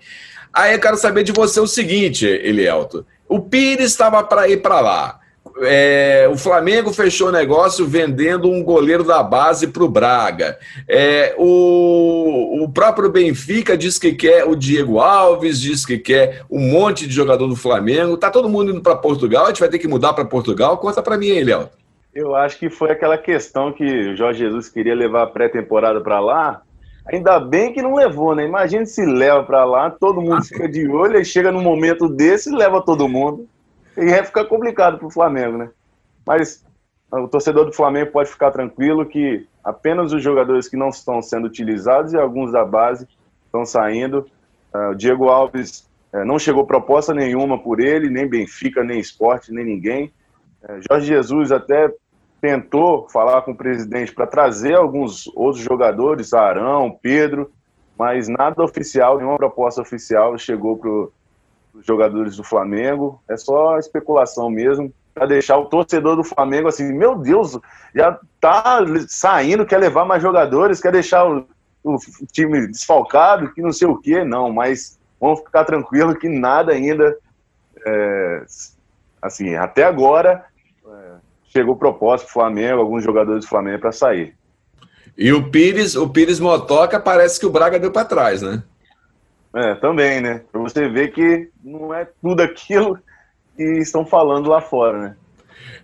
Aí 0.54 0.74
eu 0.74 0.80
quero 0.80 0.98
saber 0.98 1.24
de 1.24 1.32
você 1.32 1.60
o 1.60 1.68
seguinte, 1.68 2.26
Elielto. 2.26 3.06
O 3.28 3.40
Pires 3.40 3.92
estava 3.92 4.22
para 4.24 4.48
ir 4.50 4.62
para 4.62 4.82
lá. 4.82 5.22
É, 5.64 6.28
o 6.32 6.38
Flamengo 6.38 6.94
fechou 6.94 7.30
o 7.30 7.32
negócio 7.32 7.86
vendendo 7.86 8.50
um 8.50 8.64
goleiro 8.64 9.04
da 9.04 9.22
base 9.22 9.68
para 9.68 9.84
o 9.84 9.90
Braga. 9.90 10.58
É, 10.88 11.36
o, 11.38 12.64
o 12.64 12.70
próprio 12.70 13.10
Benfica 13.10 13.78
diz 13.78 13.98
que 13.98 14.14
quer 14.14 14.46
o 14.46 14.56
Diego 14.56 15.00
Alves, 15.00 15.60
diz 15.60 15.86
que 15.86 15.98
quer 15.98 16.44
um 16.50 16.60
monte 16.60 17.08
de 17.08 17.14
jogador 17.14 17.48
do 17.48 17.56
Flamengo. 17.56 18.18
Tá 18.18 18.30
todo 18.30 18.50
mundo 18.50 18.72
indo 18.72 18.82
para 18.82 18.96
Portugal, 18.96 19.46
a 19.46 19.48
gente 19.50 19.60
vai 19.60 19.70
ter 19.70 19.80
que 19.80 19.88
mudar 19.88 20.14
para 20.14 20.26
Portugal. 20.26 20.78
Conta 20.78 21.02
para 21.02 21.18
mim 21.18 21.32
aí, 21.32 21.44
Léo. 21.44 21.70
Eu 22.14 22.36
acho 22.36 22.60
que 22.60 22.70
foi 22.70 22.92
aquela 22.92 23.18
questão 23.18 23.72
que 23.72 23.84
o 23.84 24.16
Jorge 24.16 24.40
Jesus 24.40 24.68
queria 24.68 24.94
levar 24.94 25.24
a 25.24 25.28
pré-temporada 25.28 26.02
para 26.02 26.20
lá. 26.20 26.62
Ainda 27.12 27.40
bem 27.40 27.74
que 27.74 27.82
não 27.82 27.96
levou, 27.96 28.36
né? 28.36 28.46
Imagina 28.46 28.86
se 28.86 29.06
leva 29.06 29.44
para 29.44 29.64
lá, 29.64 29.90
todo 29.90 30.22
mundo 30.22 30.44
fica 30.44 30.68
de 30.68 30.88
olho 30.88 31.20
e 31.20 31.26
chega 31.26 31.52
num 31.52 31.62
momento 31.64 32.08
desse 32.08 32.50
e 32.50 32.56
leva 32.56 32.82
todo 32.82 33.08
mundo. 33.08 33.48
E 33.98 34.06
ia 34.06 34.24
ficar 34.24 34.46
complicado 34.46 34.98
para 34.98 35.08
o 35.08 35.12
Flamengo, 35.12 35.58
né? 35.58 35.70
Mas 36.26 36.64
o 37.12 37.28
torcedor 37.28 37.66
do 37.66 37.74
Flamengo 37.74 38.12
pode 38.12 38.30
ficar 38.30 38.52
tranquilo 38.52 39.06
que 39.06 39.46
apenas 39.64 40.14
os 40.14 40.24
jogadores 40.24 40.68
que 40.68 40.78
não 40.78 40.90
estão 40.90 41.22
sendo 41.22 41.46
utilizados 41.46 42.14
e 42.14 42.18
alguns 42.18 42.52
da 42.52 42.66
base 42.66 43.08
estão 43.46 43.66
saindo. 43.66 44.26
Uh, 44.74 44.92
o 44.92 44.96
Diego 44.96 45.28
Alves 45.28 45.90
uh, 46.14 46.24
não 46.26 46.40
chegou 46.40 46.66
proposta 46.66 47.14
nenhuma 47.14 47.62
por 47.62 47.80
ele, 47.80 48.10
nem 48.10 48.28
Benfica, 48.28 48.84
nem 48.84 49.00
esporte, 49.00 49.52
nem 49.52 49.66
ninguém. 49.66 50.12
Uh, 50.64 50.80
Jorge 50.90 51.08
Jesus 51.08 51.52
até 51.52 51.94
tentou 52.42 53.08
falar 53.08 53.44
com 53.44 53.52
o 53.52 53.56
presidente 53.56 54.12
para 54.12 54.26
trazer 54.26 54.76
alguns 54.76 55.28
outros 55.36 55.64
jogadores, 55.64 56.34
Arão, 56.34 56.98
Pedro, 57.00 57.52
mas 57.98 58.28
nada 58.28 58.64
oficial, 58.64 59.18
nenhuma 59.18 59.38
proposta 59.38 59.80
oficial 59.80 60.36
chegou 60.40 60.76
para 60.76 60.90
os 60.90 61.86
jogadores 61.86 62.36
do 62.36 62.44
Flamengo. 62.44 63.22
É 63.30 63.38
só 63.38 63.78
especulação 63.78 64.50
mesmo, 64.50 64.92
para 65.14 65.28
deixar 65.28 65.58
o 65.58 65.66
torcedor 65.66 66.16
do 66.16 66.24
Flamengo 66.24 66.68
assim: 66.68 66.92
meu 66.92 67.16
Deus, 67.16 67.60
já 67.94 68.20
tá 68.40 68.80
saindo, 69.08 69.66
quer 69.66 69.78
levar 69.78 70.04
mais 70.04 70.24
jogadores, 70.24 70.82
quer 70.82 70.92
deixar 70.92 71.30
o, 71.30 71.46
o 71.84 71.98
time 72.32 72.66
desfalcado, 72.68 73.54
que 73.54 73.62
não 73.62 73.72
sei 73.72 73.88
o 73.88 73.98
quê. 73.98 74.24
Não, 74.24 74.52
mas 74.52 75.00
vamos 75.20 75.42
ficar 75.42 75.64
tranquilo 75.64 76.18
que 76.18 76.28
nada 76.28 76.72
ainda. 76.72 77.16
É, 77.86 78.44
assim, 79.22 79.56
até 79.56 79.84
agora 79.84 80.44
chegou 81.52 81.76
proposta 81.76 82.26
para 82.26 82.32
o 82.32 82.34
Flamengo, 82.34 82.82
alguns 82.82 83.04
jogadores 83.04 83.46
do 83.46 83.50
Flamengo 83.50 83.80
para 83.80 83.92
sair. 83.92 84.36
E 85.18 85.32
o 85.34 85.52
Pires, 85.52 85.96
o 85.96 86.10
Pires 86.10 86.40
Motoca 86.40 87.00
parece 87.00 87.40
que 87.40 87.46
o 87.46 87.52
Braga 87.52 87.78
deu 87.78 87.92
para 87.92 88.06
trás, 88.06 88.42
né? 88.42 88.64
É, 89.54 89.76
também, 89.76 90.22
né? 90.22 90.42
Para 90.52 90.62
você 90.62 90.88
ver 90.88 91.12
que 91.12 91.50
não 91.62 91.94
é 91.94 92.08
tudo 92.22 92.42
aquilo 92.42 92.98
que 93.58 93.64
estão 93.80 94.06
falando 94.06 94.50
lá 94.50 94.62
fora, 94.62 94.98
né? 94.98 95.16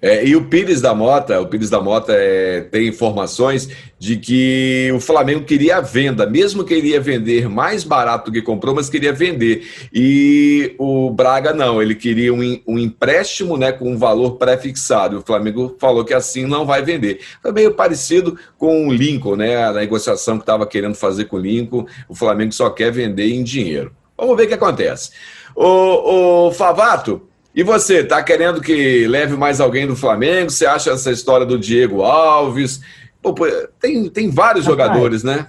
É, 0.02 0.26
e 0.26 0.36
o 0.36 0.46
Pires 0.46 0.82
da 0.82 0.94
Mota, 0.94 1.42
o 1.42 1.48
Pires 1.48 1.70
da 1.70 1.82
Mota 1.82 2.14
é, 2.14 2.62
tem 2.62 2.88
informações 2.88 3.70
de 4.00 4.18
que 4.18 4.92
o 4.94 5.00
Flamengo 5.00 5.44
queria 5.44 5.78
a 5.78 5.82
venda, 5.82 6.26
mesmo 6.28 6.64
que 6.64 6.74
ele 6.74 6.90
ia 6.90 7.02
vender 7.02 7.50
mais 7.50 7.84
barato 7.84 8.30
do 8.30 8.34
que 8.34 8.42
comprou, 8.42 8.76
mas 8.76 8.90
queria 8.90 9.12
vender. 9.12 9.68
E 9.92 10.76
o 10.78 11.10
Braga 11.10 11.52
não, 11.52 11.82
ele 11.82 11.96
queria 11.96 12.34
um, 12.34 12.62
um 12.68 12.78
empréstimo 12.78 13.58
né, 13.58 13.72
com 13.72 13.92
um 13.92 13.98
valor 13.98 14.38
pré-fixado. 14.38 15.20
O 15.20 15.22
Flamengo 15.22 15.76
falou 15.80 16.06
que 16.06 16.14
assim 16.14 16.46
não 16.46 16.66
vai 16.66 16.84
vender. 16.84 17.20
Foi 17.42 17.52
meio 17.52 17.74
parecido 17.74 18.38
com 18.58 18.88
o 18.88 18.94
Lincoln, 18.94 19.36
né? 19.36 19.64
A 19.64 19.74
negociação 19.74 20.38
que 20.38 20.44
estava 20.44 20.68
querendo 20.68 20.96
fazer 20.96 21.26
com 21.26 21.38
o 21.38 21.40
Lincoln, 21.40 21.86
o 22.08 22.14
Flamengo 22.14 22.52
só 22.52 22.70
quer 22.70 22.92
vender 22.92 23.34
em 23.34 23.44
dinheiro. 23.44 23.92
Vamos 24.16 24.38
ver 24.38 24.44
o 24.44 24.48
que 24.48 24.54
acontece. 24.54 25.12
O, 25.56 26.48
o 26.48 26.52
Favato, 26.52 27.28
e 27.58 27.64
você, 27.64 28.04
tá 28.04 28.22
querendo 28.22 28.62
que 28.62 29.08
leve 29.08 29.36
mais 29.36 29.60
alguém 29.60 29.88
do 29.88 29.96
Flamengo? 29.96 30.52
Você 30.52 30.68
acha 30.68 30.92
essa 30.92 31.10
história 31.10 31.44
do 31.44 31.58
Diego 31.58 32.04
Alves? 32.04 32.82
Pô, 33.20 33.34
tem, 33.82 34.08
tem 34.12 34.30
vários 34.30 34.64
jogadores, 34.64 35.24
né? 35.24 35.48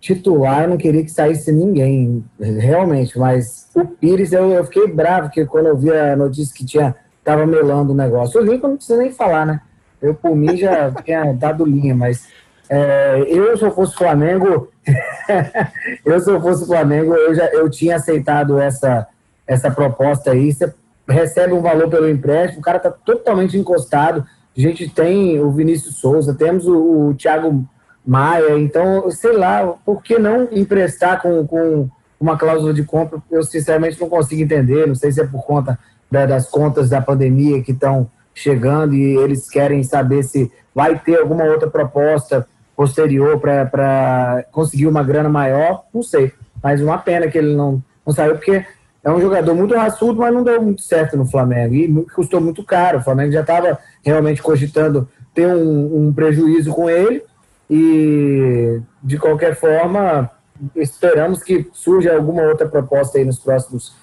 Titular, 0.00 0.62
eu 0.62 0.68
não 0.68 0.76
queria 0.76 1.02
que 1.02 1.10
saísse 1.10 1.50
ninguém, 1.50 2.24
realmente, 2.38 3.18
mas 3.18 3.68
o 3.74 3.84
Pires, 3.84 4.32
eu, 4.32 4.48
eu 4.52 4.64
fiquei 4.64 4.86
bravo, 4.86 5.26
porque 5.26 5.44
quando 5.44 5.66
eu 5.66 5.76
vi 5.76 5.90
a 5.90 6.14
notícia 6.14 6.54
que 6.54 6.64
tinha, 6.64 6.94
tava 7.24 7.44
melando 7.44 7.90
o 7.90 7.96
negócio. 7.96 8.40
O 8.40 8.44
Lincoln 8.44 8.68
não 8.68 8.76
precisa 8.76 9.02
nem 9.02 9.10
falar, 9.10 9.44
né? 9.44 9.60
Eu, 10.00 10.14
por 10.14 10.36
mim, 10.36 10.56
já 10.56 10.92
tinha 11.02 11.32
dado 11.32 11.66
linha, 11.66 11.96
mas 11.96 12.28
é, 12.68 13.24
eu, 13.26 13.56
se 13.56 13.64
eu 13.64 13.72
fosse 13.72 13.96
Flamengo, 13.96 14.68
eu, 16.06 16.20
se 16.20 16.30
eu 16.30 16.40
fosse 16.40 16.64
Flamengo, 16.64 17.12
eu, 17.12 17.34
já, 17.34 17.46
eu 17.46 17.68
tinha 17.68 17.96
aceitado 17.96 18.56
essa, 18.60 19.08
essa 19.48 19.68
proposta 19.68 20.30
aí. 20.30 20.52
Você 20.52 20.72
recebe 21.08 21.52
um 21.52 21.62
valor 21.62 21.88
pelo 21.88 22.08
empréstimo, 22.08 22.60
o 22.60 22.64
cara 22.64 22.78
está 22.78 22.90
totalmente 22.90 23.56
encostado. 23.56 24.24
A 24.56 24.60
gente 24.60 24.88
tem 24.88 25.40
o 25.40 25.50
Vinícius 25.50 25.96
Souza, 25.96 26.34
temos 26.34 26.66
o, 26.66 27.08
o 27.08 27.14
Thiago 27.14 27.64
Maia, 28.06 28.58
então, 28.58 29.10
sei 29.10 29.32
lá, 29.32 29.74
por 29.84 30.02
que 30.02 30.18
não 30.18 30.48
emprestar 30.52 31.20
com, 31.22 31.46
com 31.46 31.88
uma 32.20 32.36
cláusula 32.36 32.72
de 32.72 32.84
compra, 32.84 33.22
eu 33.30 33.42
sinceramente 33.42 34.00
não 34.00 34.08
consigo 34.08 34.42
entender. 34.42 34.86
Não 34.86 34.94
sei 34.94 35.10
se 35.12 35.20
é 35.20 35.26
por 35.26 35.44
conta 35.44 35.78
da, 36.10 36.26
das 36.26 36.48
contas 36.48 36.88
da 36.88 37.00
pandemia 37.00 37.62
que 37.62 37.72
estão 37.72 38.10
chegando 38.34 38.94
e 38.94 39.16
eles 39.16 39.48
querem 39.48 39.82
saber 39.82 40.22
se 40.22 40.50
vai 40.74 40.98
ter 40.98 41.18
alguma 41.20 41.44
outra 41.44 41.70
proposta 41.70 42.46
posterior 42.76 43.38
para 43.38 44.44
conseguir 44.50 44.86
uma 44.86 45.02
grana 45.02 45.28
maior. 45.28 45.84
Não 45.92 46.02
sei. 46.02 46.32
Mas 46.62 46.80
uma 46.80 46.98
pena 46.98 47.28
que 47.28 47.38
ele 47.38 47.54
não, 47.54 47.82
não 48.04 48.12
saiu, 48.12 48.34
porque 48.34 48.64
é 49.04 49.10
um 49.10 49.20
jogador 49.20 49.54
muito 49.54 49.74
raçudo, 49.74 50.18
mas 50.18 50.32
não 50.32 50.42
deu 50.42 50.62
muito 50.62 50.80
certo 50.80 51.14
no 51.16 51.26
Flamengo. 51.26 51.74
E 51.74 52.04
custou 52.14 52.40
muito 52.40 52.64
caro. 52.64 52.98
O 52.98 53.02
Flamengo 53.02 53.32
já 53.32 53.42
estava 53.42 53.78
realmente 54.02 54.42
cogitando 54.42 55.06
ter 55.34 55.46
um, 55.46 56.06
um 56.06 56.12
prejuízo 56.12 56.72
com 56.72 56.88
ele. 56.88 57.22
E, 57.68 58.80
de 59.02 59.18
qualquer 59.18 59.56
forma, 59.56 60.30
esperamos 60.74 61.42
que 61.42 61.68
surja 61.74 62.14
alguma 62.14 62.42
outra 62.44 62.66
proposta 62.66 63.18
aí 63.18 63.24
nos 63.26 63.38
próximos 63.38 63.94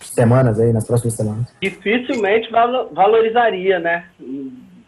semanas 0.00 0.60
aí, 0.60 0.72
nas 0.72 0.86
próximas 0.86 1.14
semanas. 1.14 1.46
Dificilmente 1.62 2.50
valorizaria, 2.92 3.78
né? 3.78 4.04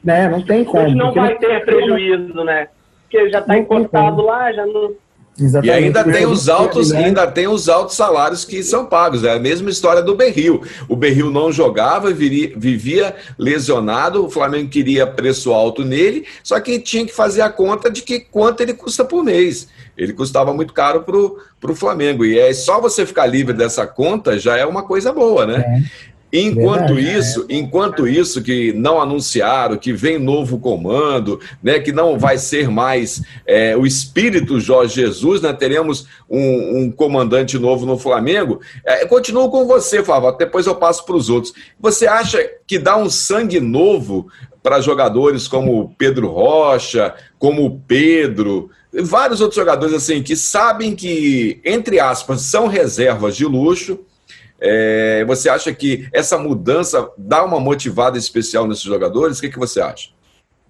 É, 0.06 0.28
não 0.28 0.42
tem 0.42 0.64
como. 0.64 0.94
Não 0.94 1.14
vai 1.14 1.34
ter 1.38 1.64
prejuízo, 1.64 2.44
né? 2.44 2.68
Porque 3.02 3.30
já 3.30 3.38
está 3.38 3.56
encostado 3.56 4.22
lá, 4.22 4.52
já 4.52 4.66
não 4.66 4.94
Exatamente. 5.42 5.66
E 5.66 5.84
ainda 5.84 6.04
tem 6.04 6.26
os 6.26 6.48
altos, 6.48 6.92
ainda 6.92 7.26
tem 7.26 7.48
os 7.48 7.68
altos 7.68 7.96
salários 7.96 8.44
que 8.44 8.62
são 8.62 8.86
pagos. 8.86 9.24
É 9.24 9.32
a 9.32 9.38
mesma 9.38 9.70
história 9.70 10.02
do 10.02 10.14
Berril. 10.14 10.62
O 10.88 10.96
Berril 10.96 11.30
não 11.30 11.52
jogava, 11.52 12.10
viria, 12.12 12.52
vivia 12.56 13.14
lesionado, 13.38 14.24
o 14.24 14.30
Flamengo 14.30 14.70
queria 14.70 15.06
preço 15.06 15.52
alto 15.52 15.84
nele, 15.84 16.26
só 16.42 16.58
que 16.60 16.78
tinha 16.78 17.06
que 17.06 17.12
fazer 17.12 17.42
a 17.42 17.50
conta 17.50 17.90
de 17.90 18.02
que 18.02 18.20
quanto 18.20 18.60
ele 18.60 18.74
custa 18.74 19.04
por 19.04 19.24
mês. 19.24 19.68
Ele 19.96 20.12
custava 20.12 20.54
muito 20.54 20.72
caro 20.72 21.02
para 21.02 21.70
o 21.70 21.76
Flamengo. 21.76 22.24
E 22.24 22.38
é 22.38 22.52
só 22.52 22.80
você 22.80 23.04
ficar 23.04 23.26
livre 23.26 23.52
dessa 23.52 23.86
conta 23.86 24.38
já 24.38 24.56
é 24.56 24.64
uma 24.64 24.82
coisa 24.82 25.12
boa, 25.12 25.46
né? 25.46 25.64
É. 25.66 26.12
Enquanto 26.32 26.94
Verdade, 26.94 27.18
isso, 27.18 27.46
é. 27.46 27.56
enquanto 27.56 28.08
isso 28.08 28.42
que 28.42 28.72
não 28.72 28.98
anunciaram, 28.98 29.76
que 29.76 29.92
vem 29.92 30.18
novo 30.18 30.58
comando, 30.58 31.38
né, 31.62 31.78
que 31.78 31.92
não 31.92 32.18
vai 32.18 32.38
ser 32.38 32.70
mais 32.70 33.22
é, 33.46 33.76
o 33.76 33.84
espírito 33.84 34.58
Jorge 34.58 34.94
Jesus, 34.94 35.42
né, 35.42 35.52
teremos 35.52 36.06
um, 36.30 36.78
um 36.78 36.90
comandante 36.90 37.58
novo 37.58 37.84
no 37.84 37.98
Flamengo. 37.98 38.60
É, 38.82 39.04
continuo 39.04 39.50
com 39.50 39.66
você, 39.66 40.02
Fábio, 40.02 40.32
depois 40.32 40.66
eu 40.66 40.74
passo 40.74 41.04
para 41.04 41.16
os 41.16 41.28
outros. 41.28 41.52
Você 41.78 42.06
acha 42.06 42.38
que 42.66 42.78
dá 42.78 42.96
um 42.96 43.10
sangue 43.10 43.60
novo 43.60 44.28
para 44.62 44.80
jogadores 44.80 45.46
como 45.46 45.94
Pedro 45.98 46.28
Rocha, 46.28 47.14
como 47.38 47.82
Pedro, 47.86 48.70
vários 49.02 49.42
outros 49.42 49.56
jogadores 49.56 49.94
assim 49.94 50.22
que 50.22 50.36
sabem 50.36 50.94
que, 50.94 51.60
entre 51.62 52.00
aspas, 52.00 52.42
são 52.42 52.68
reservas 52.68 53.36
de 53.36 53.44
luxo 53.44 53.98
é, 54.62 55.24
você 55.24 55.48
acha 55.48 55.72
que 55.74 56.08
essa 56.12 56.38
mudança 56.38 57.10
dá 57.18 57.44
uma 57.44 57.58
motivada 57.58 58.16
especial 58.16 58.66
nesses 58.66 58.84
jogadores? 58.84 59.38
O 59.38 59.40
que, 59.40 59.50
que 59.50 59.58
você 59.58 59.80
acha? 59.80 60.10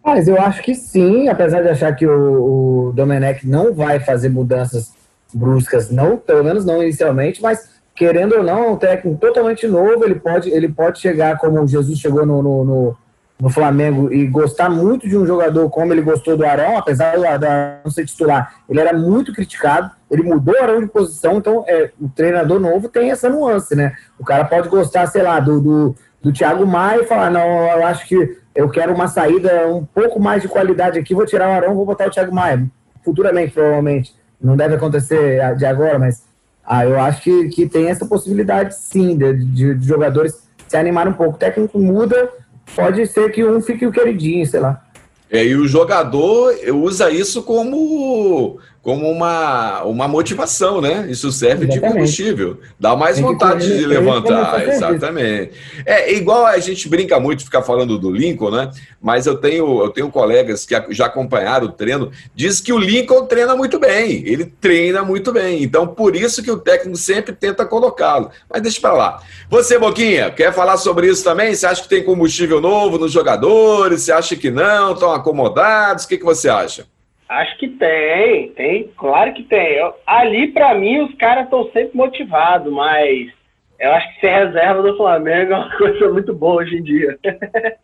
Mas 0.05 0.27
eu 0.27 0.41
acho 0.41 0.63
que 0.63 0.75
sim, 0.75 1.29
apesar 1.29 1.63
de 1.63 1.69
achar 1.69 1.95
que 1.95 2.07
o, 2.07 2.89
o 2.89 2.93
Domenech 2.93 3.47
não 3.47 3.73
vai 3.73 4.01
fazer 4.01 4.31
mudanças 4.31 4.93
bruscas, 5.33 5.91
não, 5.91 6.17
pelo 6.17 6.43
menos 6.43 6.65
não 6.65 6.83
inicialmente, 6.83 7.41
mas 7.41 7.71
querendo 7.95 8.37
ou 8.37 8.43
não, 8.43 8.65
é 8.65 8.71
um 8.71 8.77
técnico 8.77 9.21
totalmente 9.21 9.67
novo, 9.67 10.05
ele 10.05 10.17
pode, 10.17 10.51
ele 10.51 10.69
pode 10.69 10.99
chegar 10.99 11.39
como 11.39 11.67
Jesus 11.67 11.99
chegou 11.99 12.27
no, 12.27 12.43
no, 12.43 12.65
no 12.65 12.97
no 13.43 13.51
Flamengo 13.51 14.13
e 14.13 14.25
gostar 14.25 14.71
muito 14.71 15.09
de 15.09 15.19
um 15.19 15.27
jogador 15.27 15.69
como 15.69 15.93
ele 15.93 16.01
gostou 16.01 16.37
do 16.37 16.47
Arão, 16.47 16.79
apesar 16.79 17.17
do 17.17 17.27
Arão 17.27 17.79
não 17.85 17.91
ser 17.91 18.07
titular, 18.07 18.55
ele 18.69 18.79
era 18.79 18.97
muito 18.97 19.33
criticado, 19.33 19.91
ele 20.09 20.23
mudou 20.23 20.55
o 20.55 20.63
Arão 20.63 20.81
de 20.81 20.87
posição, 20.87 21.39
então 21.39 21.65
é, 21.67 21.91
o 22.01 22.09
treinador 22.09 22.61
novo 22.61 22.89
tem 22.89 23.11
essa 23.11 23.29
nuance, 23.29 23.75
né? 23.75 23.97
O 24.17 24.25
cara 24.25 24.45
pode 24.45 24.69
gostar, 24.69 25.09
sei 25.09 25.23
lá, 25.23 25.41
do, 25.41 25.61
do, 25.61 25.97
do 26.23 26.33
Thiago 26.33 26.65
Maia 26.65 27.03
e 27.03 27.07
falar, 27.07 27.33
não, 27.33 27.41
eu 27.41 27.85
acho 27.85 28.07
que 28.07 28.39
eu 28.55 28.71
quero 28.71 28.95
uma 28.95 29.09
saída 29.09 29.67
um 29.67 29.85
pouco 29.85 30.21
mais 30.21 30.41
de 30.41 30.47
qualidade 30.47 30.97
aqui, 30.97 31.13
vou 31.13 31.27
tirar 31.27 31.49
o 31.49 31.53
Arão, 31.53 31.75
vou 31.75 31.85
botar 31.85 32.07
o 32.07 32.11
Thiago 32.13 32.33
Maia. 32.33 32.65
Futuramente, 33.05 33.55
provavelmente. 33.55 34.15
Não 34.41 34.57
deve 34.57 34.77
acontecer 34.77 35.57
de 35.57 35.67
agora, 35.67 35.99
mas 35.99 36.23
ah, 36.65 36.87
eu 36.87 37.01
acho 37.01 37.23
que, 37.23 37.49
que 37.49 37.69
tem 37.69 37.89
essa 37.89 38.07
possibilidade 38.07 38.77
sim 38.77 39.17
de, 39.17 39.35
de, 39.35 39.75
de 39.75 39.85
jogadores 39.85 40.49
se 40.69 40.77
animar 40.77 41.09
um 41.09 41.13
pouco. 41.13 41.35
O 41.35 41.39
técnico 41.39 41.77
muda, 41.81 42.31
pode 42.75 43.07
ser 43.07 43.31
que 43.31 43.45
um 43.45 43.61
fique 43.61 43.87
o 43.87 43.93
queridinho, 43.93 44.47
sei 44.47 44.61
lá. 44.61 44.85
É, 45.31 45.45
e 45.45 45.57
o 45.57 45.67
jogador 45.67 46.55
usa 46.75 47.11
isso 47.11 47.43
como 47.43 48.59
como 48.83 49.09
uma, 49.09 49.85
uma 49.85 50.09
motivação, 50.09 50.81
né? 50.81 51.07
Isso 51.09 51.31
serve 51.31 51.67
Exatamente. 51.67 51.81
de 51.81 51.95
combustível. 51.95 52.59
Dá 52.81 52.97
mais 52.97 53.15
Tem 53.15 53.25
vontade 53.25 53.79
de 53.79 53.87
levantar. 53.87 54.69
Exatamente. 54.69 55.53
É 55.87 56.13
igual 56.13 56.45
a 56.45 56.59
gente 56.59 56.89
brinca 56.89 57.21
muito 57.21 57.45
ficar 57.45 57.63
falando 57.63 57.97
do 57.97 58.11
Lincoln, 58.11 58.51
né? 58.51 58.71
Mas 59.01 59.27
eu 59.27 59.37
tenho, 59.37 59.83
eu 59.83 59.89
tenho 59.91 60.11
colegas 60.11 60.67
que 60.67 60.75
já 60.91 61.07
acompanharam 61.07 61.67
o 61.67 61.73
treino, 61.73 62.11
diz 62.35 62.61
que 62.61 62.73
o 62.73 62.79
Lincoln 62.79 63.25
treina 63.27 63.55
muito 63.55 63.79
bem. 63.79 64.25
Ele 64.27 64.47
treina 64.47 65.05
muito 65.05 65.31
bem. 65.31 65.63
Então, 65.63 65.87
por 65.87 66.17
isso 66.17 66.43
que 66.43 66.51
o 66.51 66.59
técnico 66.59 66.97
sempre 66.97 67.33
tenta 67.33 67.65
colocá-lo. 67.65 68.31
Mas 68.51 68.63
deixa 68.63 68.81
para 68.81 68.95
lá. 68.95 69.23
Você, 69.49 69.79
Boquinha, 69.79 70.29
quer 70.33 70.53
falar 70.53 70.77
sobre 70.77 71.07
isso 71.07 71.23
também? 71.23 71.55
Você 71.55 71.67
acha 71.67 71.83
que 71.83 71.89
tem 71.89 72.03
combustível 72.03 72.61
novo 72.61 72.99
nos 72.99 73.13
jogadores? 73.13 74.03
Você 74.03 74.11
acha 74.11 74.35
que 74.35 74.51
não? 74.51 74.95
Estão 74.95 75.13
acomodados? 75.13 76.05
O 76.05 76.09
que, 76.09 76.19
que 76.19 76.25
você 76.25 76.49
acha? 76.49 76.85
Acho 77.33 77.57
que 77.57 77.67
tem, 77.67 78.51
tem, 78.51 78.89
claro 78.89 79.33
que 79.33 79.43
tem. 79.45 79.77
Eu, 79.77 79.95
ali, 80.07 80.49
para 80.49 80.75
mim, 80.75 81.01
os 81.01 81.15
caras 81.15 81.45
estão 81.45 81.65
sempre 81.71 81.97
motivados, 81.97 82.71
mas 82.71 83.33
eu 83.81 83.91
acho 83.91 84.15
que 84.15 84.21
ser 84.21 84.47
reserva 84.47 84.83
do 84.83 84.97
Flamengo 84.99 85.55
é 85.55 85.57
uma 85.57 85.73
coisa 85.79 86.13
muito 86.13 86.35
boa 86.35 86.57
hoje 86.57 86.77
em 86.77 86.83
dia. 86.83 87.19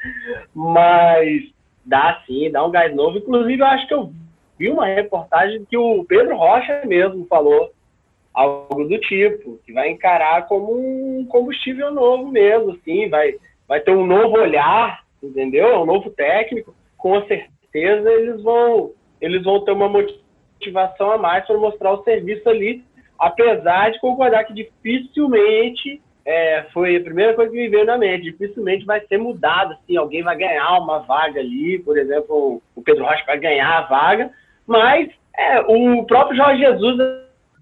mas 0.54 1.44
dá 1.82 2.22
sim, 2.26 2.50
dá 2.50 2.62
um 2.62 2.70
gás 2.70 2.94
novo. 2.94 3.16
Inclusive, 3.16 3.62
eu 3.62 3.66
acho 3.66 3.88
que 3.88 3.94
eu 3.94 4.12
vi 4.58 4.68
uma 4.68 4.84
reportagem 4.84 5.64
que 5.64 5.78
o 5.78 6.04
Pedro 6.04 6.36
Rocha 6.36 6.82
mesmo 6.84 7.26
falou 7.26 7.72
algo 8.34 8.84
do 8.84 8.98
tipo, 8.98 9.58
que 9.64 9.72
vai 9.72 9.88
encarar 9.88 10.46
como 10.46 10.74
um 10.74 11.24
combustível 11.24 11.90
novo 11.90 12.30
mesmo, 12.30 12.72
assim, 12.72 13.08
vai, 13.08 13.34
vai 13.66 13.80
ter 13.80 13.92
um 13.92 14.06
novo 14.06 14.36
olhar, 14.36 15.04
entendeu? 15.22 15.80
Um 15.80 15.86
novo 15.86 16.10
técnico. 16.10 16.74
Com 16.98 17.22
certeza 17.26 18.12
eles 18.12 18.42
vão 18.42 18.92
eles 19.20 19.42
vão 19.42 19.64
ter 19.64 19.72
uma 19.72 19.88
motivação 19.88 21.12
a 21.12 21.18
mais 21.18 21.46
para 21.46 21.56
mostrar 21.58 21.92
o 21.92 22.02
serviço 22.02 22.48
ali, 22.48 22.84
apesar 23.18 23.90
de 23.90 24.00
concordar 24.00 24.44
que 24.44 24.54
dificilmente 24.54 26.00
é, 26.24 26.66
foi 26.74 26.96
a 26.96 27.00
primeira 27.00 27.34
coisa 27.34 27.50
que 27.50 27.56
me 27.56 27.68
veio 27.68 27.86
na 27.86 27.96
mente, 27.96 28.24
dificilmente 28.24 28.84
vai 28.84 29.00
ser 29.06 29.18
mudado, 29.18 29.72
assim, 29.72 29.96
alguém 29.96 30.22
vai 30.22 30.36
ganhar 30.36 30.78
uma 30.78 30.98
vaga 30.98 31.40
ali, 31.40 31.78
por 31.78 31.96
exemplo, 31.96 32.60
o 32.76 32.82
Pedro 32.82 33.04
Rocha 33.04 33.24
vai 33.26 33.38
ganhar 33.38 33.78
a 33.78 33.82
vaga, 33.82 34.30
mas 34.66 35.08
é, 35.36 35.60
o 35.60 36.04
próprio 36.04 36.36
Jorge 36.36 36.60
Jesus 36.60 36.98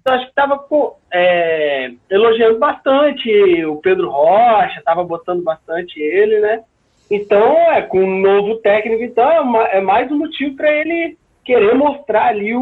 acho 0.08 0.24
que 0.24 0.30
estava 0.30 0.64
é, 1.12 1.92
elogiando 2.10 2.58
bastante 2.58 3.64
o 3.64 3.76
Pedro 3.76 4.10
Rocha, 4.10 4.78
estava 4.78 5.04
botando 5.04 5.42
bastante 5.42 6.00
ele, 6.00 6.40
né? 6.40 6.62
Então, 7.10 7.56
é, 7.72 7.82
com 7.82 8.02
um 8.02 8.20
novo 8.20 8.56
técnico, 8.56 9.02
então, 9.02 9.62
é, 9.62 9.78
é 9.78 9.80
mais 9.80 10.10
um 10.10 10.18
motivo 10.18 10.56
para 10.56 10.72
ele 10.72 11.16
querer 11.46 11.76
mostrar 11.76 12.26
ali 12.26 12.52
o, 12.56 12.60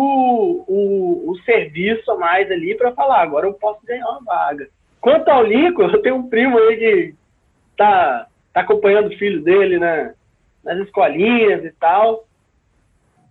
o, 0.69 1.31
o 1.31 1.37
serviço 1.43 2.09
a 2.11 2.19
mais 2.19 2.51
ali 2.51 2.77
para 2.77 2.93
falar, 2.93 3.23
agora 3.23 3.47
eu 3.47 3.55
posso 3.55 3.85
ganhar 3.87 4.07
uma 4.07 4.23
vaga. 4.23 4.69
Quanto 5.01 5.29
ao 5.29 5.43
Lico, 5.43 5.83
eu 5.83 6.03
tenho 6.03 6.17
um 6.17 6.29
primo 6.29 6.59
aí 6.59 6.77
que 6.77 7.15
tá, 7.79 8.27
tá 8.53 8.61
acompanhando 8.61 9.07
o 9.09 9.17
filho 9.17 9.43
dele 9.43 9.79
né, 9.79 10.15
nas 10.63 10.79
escolinhas 10.81 11.65
e 11.65 11.73
tal. 11.73 12.25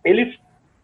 Ele 0.03 0.35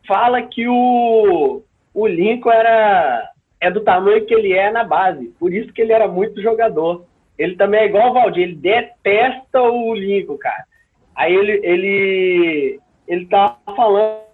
fala 0.08 0.44
que 0.44 0.68
o, 0.68 1.64
o 1.92 2.08
Lincoln 2.08 2.52
era 2.52 3.32
é 3.60 3.70
do 3.72 3.82
tamanho 3.82 4.26
que 4.26 4.34
ele 4.34 4.54
é 4.54 4.72
na 4.72 4.86
base, 4.86 5.34
por 5.38 5.52
isso 5.52 5.74
que 5.74 5.82
ele 5.82 5.92
era 5.92 6.08
muito 6.08 6.42
jogador. 6.42 7.06
Ele 7.38 7.56
também 7.56 7.82
é 7.82 7.86
igual 7.88 8.12
o 8.12 8.14
Valdir, 8.14 8.44
ele 8.44 8.56
detesta 8.56 9.62
o 9.62 9.96
Lincoln, 9.96 10.38
cara. 10.38 10.64
Aí 11.16 11.36
ele 11.36 11.60
ele 11.64 12.80
ele 13.08 13.26
tá 13.26 13.58
falando 13.76 14.29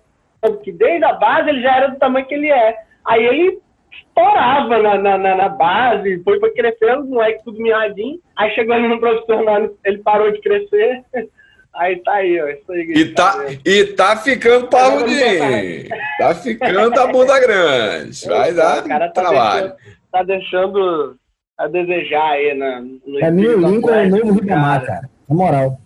que 0.53 0.71
desde 0.71 1.05
a 1.05 1.13
base 1.13 1.49
ele 1.49 1.61
já 1.61 1.75
era 1.75 1.87
do 1.87 1.97
tamanho 1.97 2.25
que 2.25 2.33
ele 2.33 2.49
é. 2.49 2.77
Aí 3.05 3.25
ele 3.25 3.59
estourava 3.91 4.77
na, 4.77 4.97
na, 4.97 5.17
na, 5.17 5.35
na 5.35 5.49
base, 5.49 6.21
foi, 6.23 6.39
foi 6.39 6.51
crescendo, 6.53 7.03
o 7.03 7.07
moleque 7.07 7.43
tudo 7.43 7.61
mirradinho. 7.61 8.19
Aí 8.35 8.51
chegou 8.51 8.79
no 8.79 8.99
profissional, 8.99 9.69
ele 9.83 9.97
parou 9.99 10.31
de 10.31 10.41
crescer. 10.41 11.03
Aí 11.77 11.97
tá 12.03 12.13
aí, 12.13 12.41
ó. 12.41 12.47
Isso 12.47 12.71
aí, 12.71 12.93
e, 12.95 13.05
tá, 13.13 13.45
e 13.65 13.83
tá 13.83 14.15
ficando 14.15 14.67
parrudinho. 14.67 15.89
Tá 16.17 16.33
ficando 16.33 16.97
a 16.97 17.07
bunda 17.07 17.37
grande. 17.37 18.23
Vai 18.25 18.53
dar 18.53 18.81
cara 18.83 19.09
tá 19.09 19.21
trabalho. 19.21 19.73
Deixando, 19.73 20.09
tá 20.09 20.23
deixando 20.23 21.17
a 21.57 21.67
desejar 21.67 22.31
aí 22.31 22.53
na, 22.53 22.79
no 22.79 23.19
É 23.19 23.29
meu 23.29 23.59
Lincoln 23.59 23.93
é 23.93 24.03
o 24.03 24.09
novo 24.09 24.39
Ribamar, 24.39 24.85
cara. 24.85 25.09
Na 25.27 25.35
moral. 25.35 25.77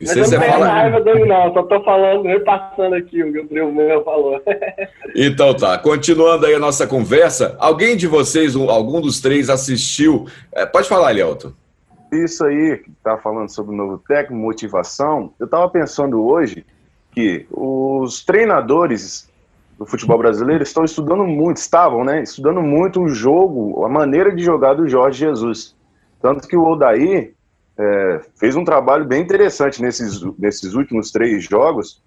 Mas 0.00 0.10
você, 0.10 0.18
eu 0.18 0.22
não 0.22 0.30
tenho 0.30 0.52
fala... 0.52 0.66
raiva 0.66 1.00
dele, 1.00 1.24
não. 1.24 1.52
Só 1.52 1.62
tô 1.62 1.82
falando, 1.84 2.24
repassando 2.24 2.94
aqui 2.94 3.22
o 3.22 3.32
que 3.32 3.38
o 3.38 3.46
primo 3.46 3.72
meu 3.72 4.04
falou. 4.04 4.42
então 5.14 5.54
tá. 5.54 5.78
Continuando 5.78 6.46
aí 6.46 6.54
a 6.54 6.58
nossa 6.58 6.86
conversa, 6.86 7.56
alguém 7.58 7.96
de 7.96 8.06
vocês, 8.06 8.56
algum 8.56 9.00
dos 9.00 9.20
três, 9.20 9.48
assistiu. 9.48 10.26
É, 10.52 10.66
pode 10.66 10.88
falar, 10.88 11.12
Lielton. 11.12 11.52
Isso 12.12 12.44
aí, 12.44 12.78
que 12.78 12.90
tá 13.02 13.16
falando 13.16 13.48
sobre 13.48 13.72
o 13.74 13.76
novo 13.76 14.02
técnico, 14.06 14.34
motivação. 14.34 15.32
Eu 15.38 15.48
tava 15.48 15.68
pensando 15.68 16.24
hoje 16.24 16.64
que 17.12 17.46
os 17.50 18.24
treinadores 18.24 19.28
do 19.78 19.86
futebol 19.86 20.18
brasileiro 20.18 20.62
estão 20.62 20.84
estudando 20.84 21.24
muito, 21.24 21.56
estavam, 21.56 22.04
né? 22.04 22.22
Estudando 22.22 22.62
muito 22.62 23.02
o 23.02 23.08
jogo, 23.08 23.84
a 23.84 23.88
maneira 23.88 24.34
de 24.34 24.42
jogar 24.42 24.74
do 24.74 24.88
Jorge 24.88 25.20
Jesus. 25.20 25.74
Tanto 26.20 26.46
que 26.46 26.56
o 26.56 26.64
Odaí 26.64 27.34
é, 27.78 28.20
fez 28.36 28.56
um 28.56 28.64
trabalho 28.64 29.04
bem 29.04 29.22
interessante 29.22 29.82
nesses, 29.82 30.22
nesses 30.38 30.74
últimos 30.74 31.10
três 31.10 31.44
jogos, 31.44 32.02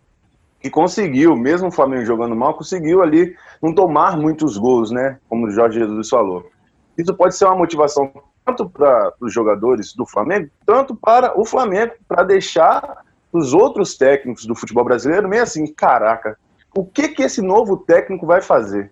que 0.59 0.69
conseguiu, 0.69 1.35
mesmo 1.35 1.67
o 1.67 1.71
Flamengo 1.71 2.05
jogando 2.05 2.35
mal, 2.35 2.55
conseguiu 2.55 3.01
ali 3.01 3.35
não 3.61 3.73
tomar 3.73 4.17
muitos 4.17 4.57
gols, 4.57 4.91
né? 4.91 5.19
Como 5.29 5.47
o 5.47 5.51
Jorge 5.51 5.79
Jesus 5.79 6.09
falou. 6.09 6.49
Isso 6.97 7.13
pode 7.13 7.35
ser 7.35 7.45
uma 7.45 7.55
motivação 7.55 8.11
tanto 8.45 8.69
para 8.69 9.13
os 9.19 9.33
jogadores 9.33 9.93
do 9.93 10.05
Flamengo, 10.05 10.49
tanto 10.65 10.95
para 10.95 11.39
o 11.39 11.45
Flamengo, 11.45 11.93
para 12.07 12.23
deixar 12.23 13.03
os 13.31 13.53
outros 13.53 13.97
técnicos 13.97 14.45
do 14.45 14.55
futebol 14.55 14.85
brasileiro 14.85 15.27
meio 15.27 15.43
assim, 15.43 15.67
caraca, 15.67 16.37
o 16.75 16.85
que 16.85 17.09
que 17.09 17.23
esse 17.23 17.41
novo 17.41 17.77
técnico 17.77 18.25
vai 18.25 18.41
fazer? 18.41 18.91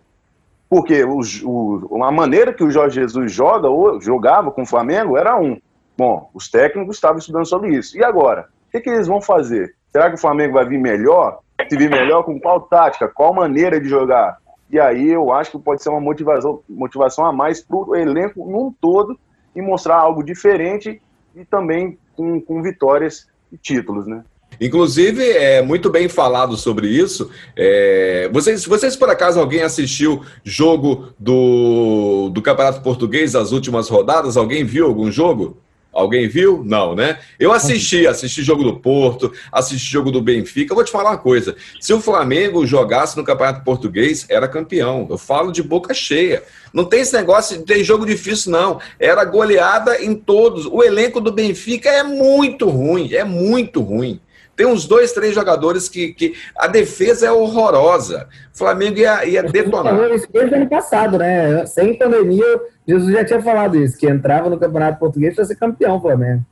Porque 0.69 1.03
o, 1.03 1.21
o, 1.43 2.03
a 2.03 2.11
maneira 2.11 2.53
que 2.53 2.63
o 2.63 2.71
Jorge 2.71 2.99
Jesus 2.99 3.31
joga 3.31 3.69
ou 3.69 4.01
jogava 4.01 4.51
com 4.51 4.63
o 4.63 4.67
Flamengo 4.67 5.17
era 5.17 5.39
um. 5.39 5.59
Bom, 5.97 6.29
os 6.33 6.49
técnicos 6.49 6.97
estavam 6.97 7.17
estudando 7.17 7.45
sobre 7.45 7.75
isso. 7.75 7.97
E 7.97 8.03
agora? 8.03 8.49
O 8.67 8.71
que, 8.71 8.81
que 8.81 8.89
eles 8.89 9.07
vão 9.07 9.21
fazer? 9.21 9.75
Será 9.91 10.09
que 10.09 10.15
o 10.15 10.19
Flamengo 10.19 10.53
vai 10.53 10.65
vir 10.65 10.79
melhor? 10.79 11.39
Se 11.69 11.77
vir 11.77 11.89
melhor, 11.89 12.23
com 12.23 12.39
qual 12.39 12.61
tática? 12.61 13.07
Qual 13.07 13.33
maneira 13.33 13.79
de 13.79 13.87
jogar? 13.87 14.37
E 14.69 14.79
aí 14.79 15.09
eu 15.09 15.31
acho 15.31 15.51
que 15.51 15.59
pode 15.59 15.81
ser 15.81 15.89
uma 15.89 16.01
motivação, 16.01 16.61
motivação 16.67 17.25
a 17.25 17.31
mais 17.31 17.61
para 17.61 17.77
o 17.77 17.95
elenco 17.95 18.45
num 18.45 18.73
todo 18.81 19.17
e 19.55 19.61
mostrar 19.61 19.95
algo 19.95 20.23
diferente 20.23 21.01
e 21.35 21.45
também 21.45 21.97
com, 22.15 22.41
com 22.41 22.61
vitórias 22.61 23.27
e 23.51 23.57
títulos, 23.57 24.05
né? 24.05 24.23
Inclusive, 24.59 25.31
é 25.31 25.61
muito 25.61 25.89
bem 25.89 26.07
falado 26.07 26.55
sobre 26.55 26.87
isso. 26.87 27.29
É, 27.55 28.29
vocês, 28.31 28.65
vocês, 28.65 28.95
por 28.95 29.09
acaso, 29.09 29.39
alguém 29.39 29.61
assistiu 29.61 30.23
jogo 30.43 31.09
do, 31.19 32.29
do 32.29 32.41
Campeonato 32.41 32.81
Português, 32.81 33.35
as 33.35 33.51
últimas 33.51 33.89
rodadas? 33.89 34.37
Alguém 34.37 34.63
viu 34.63 34.85
algum 34.85 35.11
jogo? 35.11 35.57
Alguém 35.95 36.27
viu? 36.27 36.61
Não, 36.61 36.93
né? 36.93 37.19
Eu 37.39 37.53
assisti, 37.53 38.05
assisti 38.05 38.43
jogo 38.43 38.65
do 38.65 38.77
Porto, 38.77 39.31
assisti 39.49 39.89
jogo 39.89 40.11
do 40.11 40.21
Benfica. 40.21 40.73
Eu 40.73 40.75
vou 40.75 40.83
te 40.83 40.91
falar 40.91 41.11
uma 41.11 41.17
coisa: 41.17 41.55
se 41.79 41.93
o 41.93 42.01
Flamengo 42.01 42.67
jogasse 42.67 43.15
no 43.15 43.23
Campeonato 43.23 43.63
Português, 43.63 44.25
era 44.27 44.45
campeão. 44.45 45.07
Eu 45.09 45.17
falo 45.17 45.53
de 45.53 45.63
boca 45.63 45.93
cheia. 45.93 46.43
Não 46.73 46.83
tem 46.83 46.99
esse 46.99 47.13
negócio 47.13 47.57
de 47.57 47.63
ter 47.63 47.81
jogo 47.81 48.05
difícil, 48.05 48.51
não. 48.51 48.81
Era 48.99 49.23
goleada 49.23 50.03
em 50.03 50.13
todos. 50.13 50.65
O 50.65 50.83
elenco 50.83 51.21
do 51.21 51.31
Benfica 51.31 51.89
é 51.89 52.03
muito 52.03 52.67
ruim, 52.67 53.13
é 53.13 53.23
muito 53.23 53.79
ruim. 53.79 54.19
Tem 54.55 54.65
uns 54.65 54.87
dois, 54.87 55.11
três 55.11 55.35
jogadores 55.35 55.89
que, 55.89 56.13
que 56.13 56.33
a 56.57 56.67
defesa 56.67 57.27
é 57.27 57.31
horrorosa. 57.31 58.27
O 58.53 58.57
Flamengo 58.57 58.97
ia, 58.97 59.25
ia 59.25 59.43
detonar. 59.43 59.93
Desde 60.31 60.55
ano 60.55 60.69
passado, 60.69 61.17
né? 61.17 61.65
Sem 61.65 61.97
pandemia, 61.97 62.61
Jesus 62.87 63.11
já 63.11 63.25
tinha 63.25 63.41
falado 63.41 63.75
isso, 63.75 63.97
que 63.97 64.07
entrava 64.07 64.49
no 64.49 64.57
Campeonato 64.57 64.99
Português 64.99 65.35
para 65.35 65.45
ser 65.45 65.55
campeão, 65.55 65.99
Flamengo. 66.01 66.43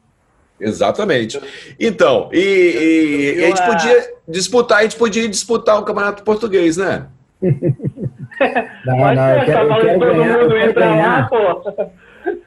Exatamente. 0.60 1.40
Então, 1.80 2.30
e, 2.32 2.40
e, 2.40 3.40
e, 3.40 3.44
a 3.44 3.48
gente 3.48 3.66
podia 3.66 4.14
disputar, 4.28 4.80
a 4.80 4.84
gente 4.84 4.96
podia 4.96 5.28
disputar 5.28 5.80
o 5.80 5.84
Campeonato 5.84 6.24
Português, 6.24 6.78
né? 6.78 7.08
não, 8.86 9.16
não, 9.16 9.30
eu 9.30 9.46
quero, 9.46 9.72
eu 9.72 9.82
quero 9.82 10.00
ganhar, 10.00 10.40
eu 10.40 10.50
quero 10.50 10.74
ganhar. 10.74 11.30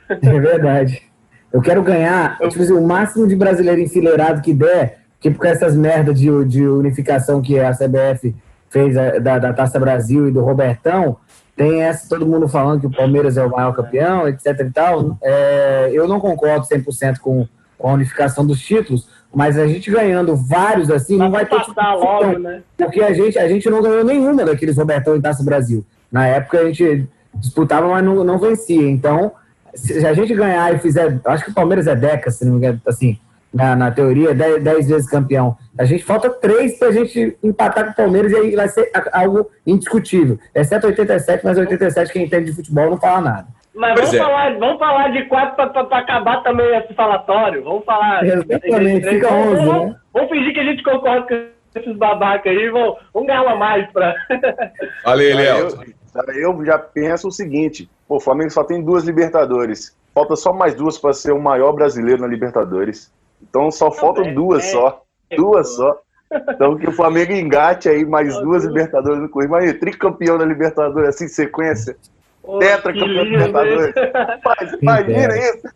É 0.08 0.40
verdade. 0.40 1.02
Eu 1.52 1.62
quero 1.62 1.82
ganhar 1.82 2.38
tipo 2.48 2.62
assim, 2.62 2.72
o 2.72 2.86
máximo 2.86 3.26
de 3.26 3.36
brasileiro 3.36 3.80
enfileirado 3.80 4.42
que 4.42 4.52
der 4.52 5.05
Tipo 5.20 5.38
com 5.38 5.46
essas 5.46 5.76
merdas 5.76 6.18
de, 6.18 6.44
de 6.44 6.66
unificação 6.66 7.40
que 7.40 7.58
a 7.58 7.72
CBF 7.72 8.34
fez 8.68 8.94
da, 8.94 9.38
da 9.38 9.52
Taça 9.52 9.78
Brasil 9.78 10.28
e 10.28 10.32
do 10.32 10.40
Robertão, 10.40 11.16
tem 11.56 11.82
essa, 11.82 12.08
todo 12.08 12.26
mundo 12.26 12.46
falando 12.46 12.80
que 12.80 12.86
o 12.86 12.90
Palmeiras 12.90 13.38
é 13.38 13.44
o 13.44 13.50
maior 13.50 13.72
campeão, 13.74 14.28
etc 14.28 14.60
e 14.60 14.70
tal. 14.70 15.16
É, 15.22 15.90
eu 15.92 16.06
não 16.06 16.20
concordo 16.20 16.66
100% 16.66 17.18
com, 17.18 17.48
com 17.78 17.88
a 17.88 17.92
unificação 17.94 18.46
dos 18.46 18.60
títulos, 18.60 19.08
mas 19.34 19.58
a 19.58 19.66
gente 19.66 19.90
ganhando 19.90 20.36
vários 20.36 20.90
assim, 20.90 21.16
não 21.16 21.30
vai 21.30 21.46
ter 21.46 21.58
tipo, 21.60 21.80
logo, 21.80 22.38
né? 22.38 22.62
Porque 22.76 23.00
a 23.00 23.12
gente, 23.14 23.38
a 23.38 23.48
gente 23.48 23.70
não 23.70 23.80
ganhou 23.80 24.04
nenhuma 24.04 24.44
daqueles 24.44 24.76
Robertão 24.76 25.16
e 25.16 25.22
Taça 25.22 25.42
Brasil. 25.42 25.84
Na 26.12 26.26
época 26.26 26.58
a 26.58 26.64
gente 26.66 27.08
disputava, 27.34 27.88
mas 27.88 28.04
não, 28.04 28.22
não 28.22 28.38
vencia. 28.38 28.88
Então, 28.90 29.32
se 29.74 30.06
a 30.06 30.12
gente 30.12 30.34
ganhar 30.34 30.74
e 30.74 30.78
fizer. 30.78 31.18
Acho 31.24 31.44
que 31.44 31.50
o 31.50 31.54
Palmeiras 31.54 31.86
é 31.86 31.96
década, 31.96 32.30
se 32.30 32.44
não 32.44 32.52
me 32.52 32.58
engano, 32.58 32.80
assim 32.86 33.18
na, 33.56 33.74
na 33.74 33.90
teoria, 33.90 34.34
10 34.34 34.88
vezes 34.88 35.10
campeão. 35.10 35.56
A 35.78 35.84
gente 35.86 36.04
falta 36.04 36.28
três 36.28 36.78
para 36.78 36.88
a 36.88 36.92
gente 36.92 37.36
empatar 37.42 37.86
com 37.86 37.90
o 37.92 37.94
Palmeiras 37.94 38.30
e 38.32 38.36
aí 38.36 38.54
vai 38.54 38.68
ser 38.68 38.90
algo 39.12 39.50
indiscutível. 39.66 40.38
Exceto 40.54 40.86
87, 40.86 41.42
mas 41.42 41.56
87 41.56 42.12
quem 42.12 42.24
entende 42.24 42.50
de 42.50 42.56
futebol 42.56 42.90
não 42.90 42.98
fala 42.98 43.20
nada. 43.22 43.46
Mas 43.74 43.94
vamos, 43.94 44.14
é. 44.14 44.18
falar, 44.18 44.58
vamos 44.58 44.78
falar 44.78 45.08
de 45.08 45.24
quatro 45.24 45.70
para 45.70 45.98
acabar 45.98 46.42
também 46.42 46.66
esse 46.76 46.94
falatório. 46.94 47.64
Vamos 47.64 47.84
falar. 47.84 48.24
Exatamente, 48.24 49.08
fica 49.08 49.32
11, 49.32 49.66
vamos, 49.66 49.86
né? 49.86 49.96
Vamos 50.12 50.30
fingir 50.30 50.52
que 50.52 50.60
a 50.60 50.64
gente 50.64 50.82
concorda 50.82 51.26
com 51.26 51.78
esses 51.78 51.96
babacas 51.96 52.52
aí, 52.52 52.70
vamos, 52.70 52.96
vamos 53.12 53.26
ganhar 53.26 53.42
uma 53.42 53.56
mais 53.56 53.90
para. 53.90 54.14
Valeu, 55.04 55.36
Léo. 55.36 55.68
Eu, 56.36 56.52
eu 56.58 56.64
já 56.64 56.78
penso 56.78 57.28
o 57.28 57.32
seguinte: 57.32 57.88
pô, 58.06 58.16
o 58.16 58.20
Flamengo 58.20 58.50
só 58.50 58.64
tem 58.64 58.82
duas 58.82 59.04
Libertadores. 59.04 59.96
Falta 60.14 60.36
só 60.36 60.52
mais 60.54 60.74
duas 60.74 60.96
para 60.98 61.12
ser 61.12 61.32
o 61.32 61.40
maior 61.40 61.72
brasileiro 61.72 62.22
na 62.22 62.26
Libertadores. 62.26 63.12
Então 63.42 63.70
só 63.70 63.90
faltam 63.90 64.34
duas 64.34 64.64
é, 64.64 64.70
só. 64.72 65.02
É, 65.30 65.36
duas 65.36 65.74
só. 65.74 66.00
Então 66.32 66.76
que 66.76 66.88
o 66.88 66.92
Flamengo 66.92 67.32
engate 67.32 67.88
aí 67.88 68.04
mais 68.04 68.36
duas 68.40 68.64
Libertadores 68.64 69.20
no 69.20 69.28
currículo. 69.28 69.58
Imagina, 69.58 69.78
tricampeão 69.78 70.38
da 70.38 70.44
Libertadores, 70.44 71.08
assim, 71.10 71.28
sequência. 71.28 71.96
Tetra 72.58 72.92
campeão 72.92 73.14
da 73.14 73.22
Libertadores. 73.22 73.94
imagina 74.80 75.38
isso. 75.38 75.68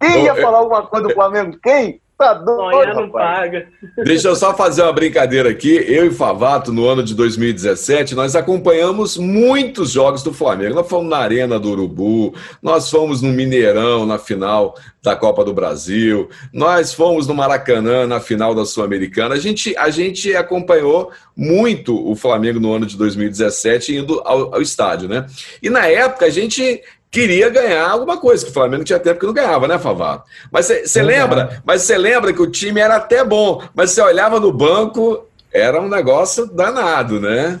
Quem 0.00 0.24
ia 0.24 0.34
falar 0.36 0.58
alguma 0.58 0.86
coisa 0.86 1.08
do 1.08 1.14
Flamengo? 1.14 1.58
Quem? 1.62 2.00
Tá 2.18 2.34
doido, 2.34 2.94
não 2.94 3.08
paga. 3.10 3.68
Deixa 3.96 4.26
eu 4.26 4.34
só 4.34 4.52
fazer 4.52 4.82
uma 4.82 4.92
brincadeira 4.92 5.50
aqui. 5.50 5.76
Eu 5.86 6.04
e 6.04 6.10
Favato, 6.10 6.72
no 6.72 6.84
ano 6.88 7.00
de 7.00 7.14
2017, 7.14 8.16
nós 8.16 8.34
acompanhamos 8.34 9.16
muitos 9.16 9.92
jogos 9.92 10.20
do 10.24 10.34
Flamengo. 10.34 10.74
Nós 10.74 10.88
fomos 10.88 11.08
na 11.08 11.18
Arena 11.18 11.60
do 11.60 11.70
Urubu, 11.70 12.34
nós 12.60 12.90
fomos 12.90 13.22
no 13.22 13.28
Mineirão, 13.28 14.04
na 14.04 14.18
final 14.18 14.74
da 15.00 15.14
Copa 15.14 15.44
do 15.44 15.54
Brasil, 15.54 16.28
nós 16.52 16.92
fomos 16.92 17.28
no 17.28 17.34
Maracanã, 17.34 18.04
na 18.04 18.18
final 18.18 18.52
da 18.52 18.64
Sul-Americana. 18.64 19.36
A 19.36 19.38
gente, 19.38 19.76
a 19.76 19.88
gente 19.88 20.34
acompanhou 20.34 21.12
muito 21.36 21.96
o 22.10 22.16
Flamengo 22.16 22.58
no 22.58 22.74
ano 22.74 22.84
de 22.84 22.96
2017, 22.96 23.94
indo 23.94 24.20
ao, 24.24 24.56
ao 24.56 24.60
estádio, 24.60 25.08
né? 25.08 25.24
E 25.62 25.70
na 25.70 25.86
época 25.86 26.26
a 26.26 26.30
gente 26.30 26.82
queria 27.10 27.48
ganhar 27.48 27.90
alguma 27.90 28.18
coisa, 28.18 28.44
que 28.44 28.50
o 28.50 28.54
Flamengo 28.54 28.84
tinha 28.84 28.98
tempo 28.98 29.20
que 29.20 29.26
não 29.26 29.32
ganhava, 29.32 29.66
né, 29.66 29.78
Favato? 29.78 30.24
Mas 30.50 30.66
você 30.66 31.02
lembra? 31.02 31.62
Mas 31.64 31.82
você 31.82 31.96
lembra 31.96 32.32
que 32.32 32.42
o 32.42 32.50
time 32.50 32.80
era 32.80 32.96
até 32.96 33.24
bom, 33.24 33.62
mas 33.74 33.90
você 33.90 34.00
olhava 34.00 34.38
no 34.38 34.52
banco, 34.52 35.26
era 35.52 35.80
um 35.80 35.88
negócio 35.88 36.46
danado, 36.46 37.20
né? 37.20 37.60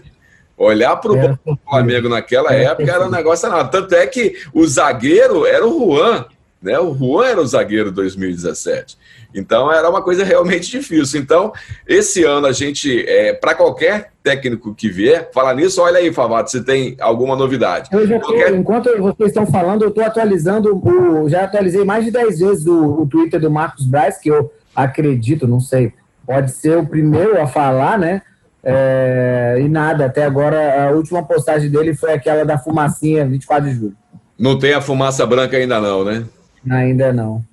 Olhar 0.56 0.96
para 0.96 1.12
o 1.12 1.16
é. 1.16 1.38
Flamengo 1.68 2.08
naquela 2.08 2.52
época 2.52 2.90
era 2.90 3.06
um 3.06 3.10
negócio 3.10 3.48
danado. 3.48 3.70
Tanto 3.70 3.94
é 3.94 4.06
que 4.06 4.36
o 4.52 4.66
zagueiro 4.66 5.46
era 5.46 5.64
o 5.66 5.94
Juan, 5.94 6.26
né? 6.60 6.78
O 6.78 6.94
Juan 6.94 7.26
era 7.26 7.40
o 7.40 7.46
zagueiro 7.46 7.92
2017. 7.92 8.96
Então 9.34 9.70
era 9.72 9.88
uma 9.88 10.02
coisa 10.02 10.24
realmente 10.24 10.70
difícil. 10.70 11.20
Então, 11.20 11.52
esse 11.86 12.24
ano 12.24 12.46
a 12.46 12.52
gente, 12.52 13.04
é, 13.06 13.32
para 13.32 13.54
qualquer 13.54 14.12
técnico 14.22 14.74
que 14.74 14.88
vier, 14.88 15.30
falar 15.32 15.54
nisso, 15.54 15.80
olha 15.80 15.98
aí, 15.98 16.12
Favato, 16.12 16.50
se 16.50 16.62
tem 16.62 16.96
alguma 17.00 17.36
novidade. 17.36 17.88
Eu 17.92 18.06
já 18.06 18.18
tô, 18.18 18.26
qualquer... 18.26 18.54
Enquanto 18.54 18.98
vocês 18.98 19.28
estão 19.28 19.46
falando, 19.46 19.82
eu 19.82 19.88
estou 19.88 20.04
atualizando, 20.04 20.76
o, 20.76 21.28
já 21.28 21.44
atualizei 21.44 21.84
mais 21.84 22.04
de 22.04 22.10
10 22.10 22.38
vezes 22.38 22.66
o, 22.66 23.02
o 23.02 23.06
Twitter 23.06 23.40
do 23.40 23.50
Marcos 23.50 23.86
Braz, 23.86 24.18
que 24.18 24.28
eu 24.28 24.52
acredito, 24.74 25.46
não 25.46 25.60
sei, 25.60 25.92
pode 26.26 26.50
ser 26.52 26.76
o 26.76 26.86
primeiro 26.86 27.40
a 27.40 27.46
falar, 27.46 27.98
né? 27.98 28.22
É, 28.62 29.56
e 29.60 29.68
nada, 29.68 30.06
até 30.06 30.24
agora 30.24 30.88
a 30.88 30.90
última 30.90 31.22
postagem 31.22 31.70
dele 31.70 31.94
foi 31.94 32.12
aquela 32.12 32.44
da 32.44 32.58
fumacinha 32.58 33.24
24 33.24 33.68
de 33.68 33.74
julho. 33.74 33.96
Não 34.38 34.58
tem 34.58 34.74
a 34.74 34.80
fumaça 34.80 35.24
branca 35.24 35.56
ainda 35.56 35.80
não, 35.80 36.04
né? 36.04 36.24
Ainda 36.70 37.12
não. 37.12 37.44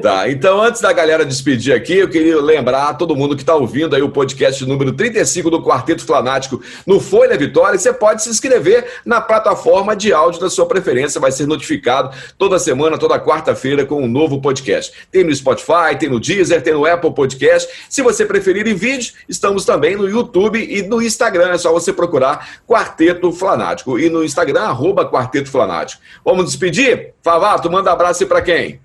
Tá, 0.00 0.30
então 0.30 0.62
antes 0.62 0.80
da 0.80 0.92
galera 0.92 1.24
despedir 1.24 1.74
aqui, 1.74 1.94
eu 1.94 2.08
queria 2.08 2.40
lembrar 2.40 2.94
todo 2.94 3.16
mundo 3.16 3.34
que 3.34 3.42
está 3.42 3.54
ouvindo 3.54 3.94
aí 3.94 4.02
o 4.02 4.08
podcast 4.08 4.64
número 4.64 4.92
35 4.92 5.50
do 5.50 5.62
Quarteto 5.62 6.04
Flanático 6.04 6.62
no 6.86 7.00
Folha 7.00 7.36
Vitória, 7.36 7.78
você 7.78 7.92
pode 7.92 8.22
se 8.22 8.30
inscrever 8.30 8.86
na 9.04 9.20
plataforma 9.20 9.96
de 9.96 10.12
áudio 10.12 10.40
da 10.40 10.48
sua 10.48 10.66
preferência, 10.66 11.20
vai 11.20 11.32
ser 11.32 11.46
notificado 11.46 12.16
toda 12.38 12.58
semana, 12.58 12.96
toda 12.96 13.18
quarta-feira 13.18 13.84
com 13.84 14.02
um 14.02 14.08
novo 14.08 14.40
podcast. 14.40 14.92
Tem 15.10 15.24
no 15.24 15.34
Spotify, 15.34 15.96
tem 15.98 16.08
no 16.08 16.20
Deezer, 16.20 16.62
tem 16.62 16.72
no 16.72 16.86
Apple 16.86 17.12
Podcast. 17.12 17.68
Se 17.88 18.02
você 18.02 18.24
preferir 18.24 18.66
em 18.66 18.74
vídeo, 18.74 19.12
estamos 19.28 19.64
também 19.64 19.96
no 19.96 20.08
YouTube 20.08 20.58
e 20.58 20.82
no 20.82 21.02
Instagram, 21.02 21.50
é 21.50 21.58
só 21.58 21.72
você 21.72 21.92
procurar 21.92 22.60
Quarteto 22.66 23.32
Flanático 23.32 23.98
e 23.98 24.08
no 24.08 24.24
Instagram, 24.24 24.62
arroba 24.62 25.08
Quarteto 25.08 25.50
Flanático. 25.50 26.02
Vamos 26.24 26.46
despedir? 26.46 27.14
Favato, 27.22 27.70
manda 27.70 27.90
abraço 27.92 28.26
para 28.26 28.42
quem? 28.42 28.80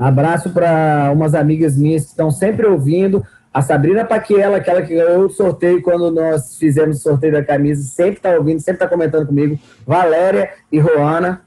Abraço 0.00 0.48
para 0.48 1.10
umas 1.12 1.34
amigas 1.34 1.76
minhas 1.76 2.04
que 2.04 2.08
estão 2.08 2.30
sempre 2.30 2.66
ouvindo. 2.66 3.22
A 3.52 3.60
Sabrina 3.60 4.02
Paquiela, 4.02 4.56
aquela 4.56 4.80
que 4.80 4.94
ganhou 4.94 5.26
o 5.26 5.30
sorteio 5.30 5.82
quando 5.82 6.10
nós 6.10 6.56
fizemos 6.56 6.96
o 6.96 7.02
sorteio 7.02 7.34
da 7.34 7.44
camisa, 7.44 7.82
sempre 7.82 8.14
está 8.14 8.30
ouvindo, 8.30 8.60
sempre 8.60 8.76
está 8.76 8.88
comentando 8.88 9.26
comigo. 9.26 9.58
Valéria 9.86 10.54
e 10.72 10.78
Roana, 10.78 11.42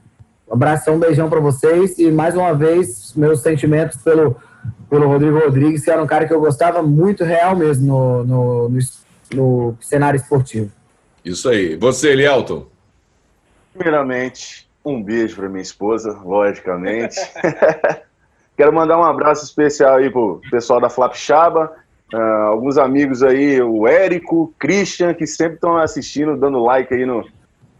um 0.48 0.52
abração, 0.52 0.94
um 0.94 0.98
beijão 1.00 1.28
para 1.28 1.40
vocês. 1.40 1.98
E 1.98 2.12
mais 2.12 2.36
uma 2.36 2.54
vez, 2.54 3.12
meus 3.16 3.40
sentimentos 3.40 3.96
pelo, 3.96 4.36
pelo 4.88 5.08
Rodrigo 5.08 5.36
Rodrigues, 5.36 5.84
que 5.84 5.90
era 5.90 6.00
um 6.00 6.06
cara 6.06 6.24
que 6.24 6.32
eu 6.32 6.38
gostava 6.38 6.80
muito 6.80 7.24
real 7.24 7.56
mesmo 7.56 7.88
no, 7.88 8.24
no, 8.24 8.68
no, 8.68 8.78
no 9.34 9.76
cenário 9.80 10.16
esportivo. 10.16 10.70
Isso 11.24 11.48
aí. 11.48 11.74
Você, 11.74 12.10
Elielton? 12.10 12.66
Primeiramente, 13.72 14.70
um 14.84 15.02
beijo 15.02 15.34
para 15.34 15.48
minha 15.48 15.62
esposa, 15.62 16.16
logicamente. 16.22 17.16
Quero 18.56 18.72
mandar 18.72 18.98
um 18.98 19.04
abraço 19.04 19.44
especial 19.44 19.96
aí 19.96 20.08
pro 20.08 20.40
pessoal 20.50 20.80
da 20.80 20.88
Flapchaba, 20.88 21.72
uh, 22.12 22.16
alguns 22.16 22.78
amigos 22.78 23.22
aí, 23.22 23.60
o 23.60 23.86
Érico, 23.86 24.54
Christian, 24.58 25.12
que 25.12 25.26
sempre 25.26 25.54
estão 25.54 25.76
assistindo, 25.76 26.36
dando 26.36 26.62
like 26.62 26.94
aí 26.94 27.04
no, 27.04 27.26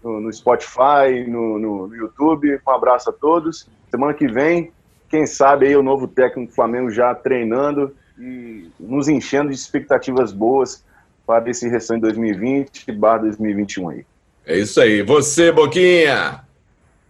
no, 0.03 0.21
no 0.21 0.33
Spotify, 0.33 1.25
no, 1.29 1.59
no, 1.59 1.87
no, 1.87 1.95
YouTube. 1.95 2.61
Um 2.67 2.71
abraço 2.71 3.11
a 3.11 3.13
todos. 3.13 3.69
Semana 3.89 4.13
que 4.15 4.27
vem, 4.27 4.73
quem 5.09 5.27
sabe 5.27 5.67
aí 5.67 5.77
o 5.77 5.83
novo 5.83 6.09
técnico 6.09 6.51
do 6.51 6.55
Flamengo 6.55 6.91
já 6.91 7.15
treinando 7.15 7.95
e 8.19 8.69
nos 8.81 9.07
enchendo 9.09 9.51
de 9.51 9.55
expectativas 9.55 10.33
boas 10.33 10.85
para 11.25 11.49
esse 11.49 11.69
restante 11.69 12.03
2020 12.03 12.91
barra 12.93 13.19
2021 13.19 13.89
aí. 13.91 14.07
É 14.45 14.59
isso 14.59 14.81
aí. 14.81 15.03
Você, 15.03 15.53
Boquinha! 15.53 16.41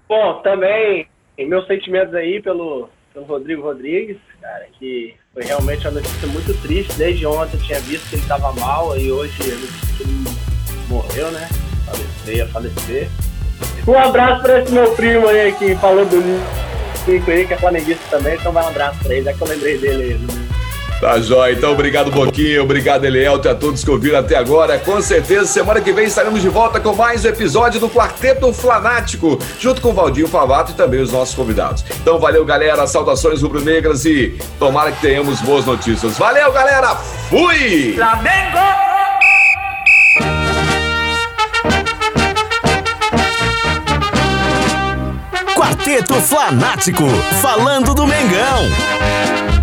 Bom, 0.07 0.43
também 0.43 1.09
meus 1.39 1.67
sentimentos 1.67 2.15
aí 2.15 2.41
pelo 2.41 2.89
pelo 3.15 3.27
Rodrigo 3.27 3.63
Rodrigues, 3.63 4.19
cara, 4.41 4.67
que 4.77 5.15
foi 5.33 5.45
realmente 5.45 5.87
uma 5.87 6.01
notícia 6.01 6.29
muito 6.29 6.53
triste. 6.63 6.93
Desde 6.99 7.25
ontem 7.25 7.57
eu 7.57 7.63
tinha 7.63 7.81
visto 7.81 8.09
que 8.09 8.17
ele 8.17 8.23
estava 8.23 8.53
mal 8.55 8.99
e 8.99 9.11
hoje 9.11 9.35
ele 9.41 9.69
morreu, 10.89 11.31
né? 11.31 11.49
Faleceu, 11.87 12.37
ia 12.37 12.47
falecer. 12.49 13.09
Um 13.87 13.97
abraço 13.97 14.43
para 14.43 14.61
esse 14.61 14.73
meu 14.73 14.93
primo 14.97 15.29
aí 15.29 15.53
que 15.53 15.77
falou 15.77 16.05
do 16.05 16.17
Nico 17.07 17.31
aí, 17.31 17.47
que 17.47 17.55
é 17.55 17.57
flamenguista 17.57 18.05
também, 18.11 18.35
então 18.35 18.51
vai 18.51 18.65
um 18.65 18.69
abraço 18.69 18.99
para 19.01 19.15
ele, 19.15 19.29
é 19.29 19.33
que 19.33 19.41
eu 19.41 19.49
lembrei 19.49 19.79
dele 19.79 20.03
aí. 20.03 20.15
Né? 20.15 20.44
Tá 21.05 21.21
jóia. 21.21 21.53
Então, 21.53 21.73
obrigado, 21.73 22.11
Boquinha. 22.11 22.63
Obrigado, 22.63 23.05
Elielto, 23.05 23.47
e 23.47 23.51
a 23.51 23.55
todos 23.55 23.85
que 23.85 23.91
ouviram 23.91 24.21
até 24.21 24.37
agora. 24.37 24.79
Com 24.79 25.03
certeza, 25.03 25.45
semana 25.45 25.79
que 25.83 25.93
vem 25.93 26.07
estaremos 26.07 26.41
de 26.41 26.49
volta 26.49 26.81
com 26.81 26.95
mais 26.95 27.27
um 27.27 27.29
episódio 27.29 27.79
do 27.79 27.91
Quarteto 27.91 28.51
Flanático, 28.55 29.39
junto 29.61 29.83
com 29.83 29.91
o 29.91 29.93
Valdinho 29.93 30.27
Favato 30.27 30.73
e 30.73 30.75
também 30.75 31.03
os 31.03 31.13
nossos 31.13 31.35
convidados. 31.35 31.85
Então, 32.01 32.19
valeu, 32.19 32.43
galera. 32.43 32.87
Saudações 32.87 33.43
rubro-negras 33.43 34.07
e 34.07 34.39
tomara 34.59 34.93
que 34.93 35.03
tenhamos 35.03 35.43
boas 35.43 35.67
notícias. 35.67 36.17
Valeu, 36.17 36.51
galera. 36.53 36.97
Fui! 37.29 37.93
Flamengo! 37.97 38.59
Quarteto 45.55 46.15
Flanático, 46.15 47.07
falando 47.43 47.95
do 47.95 48.07
Mengão. 48.07 49.54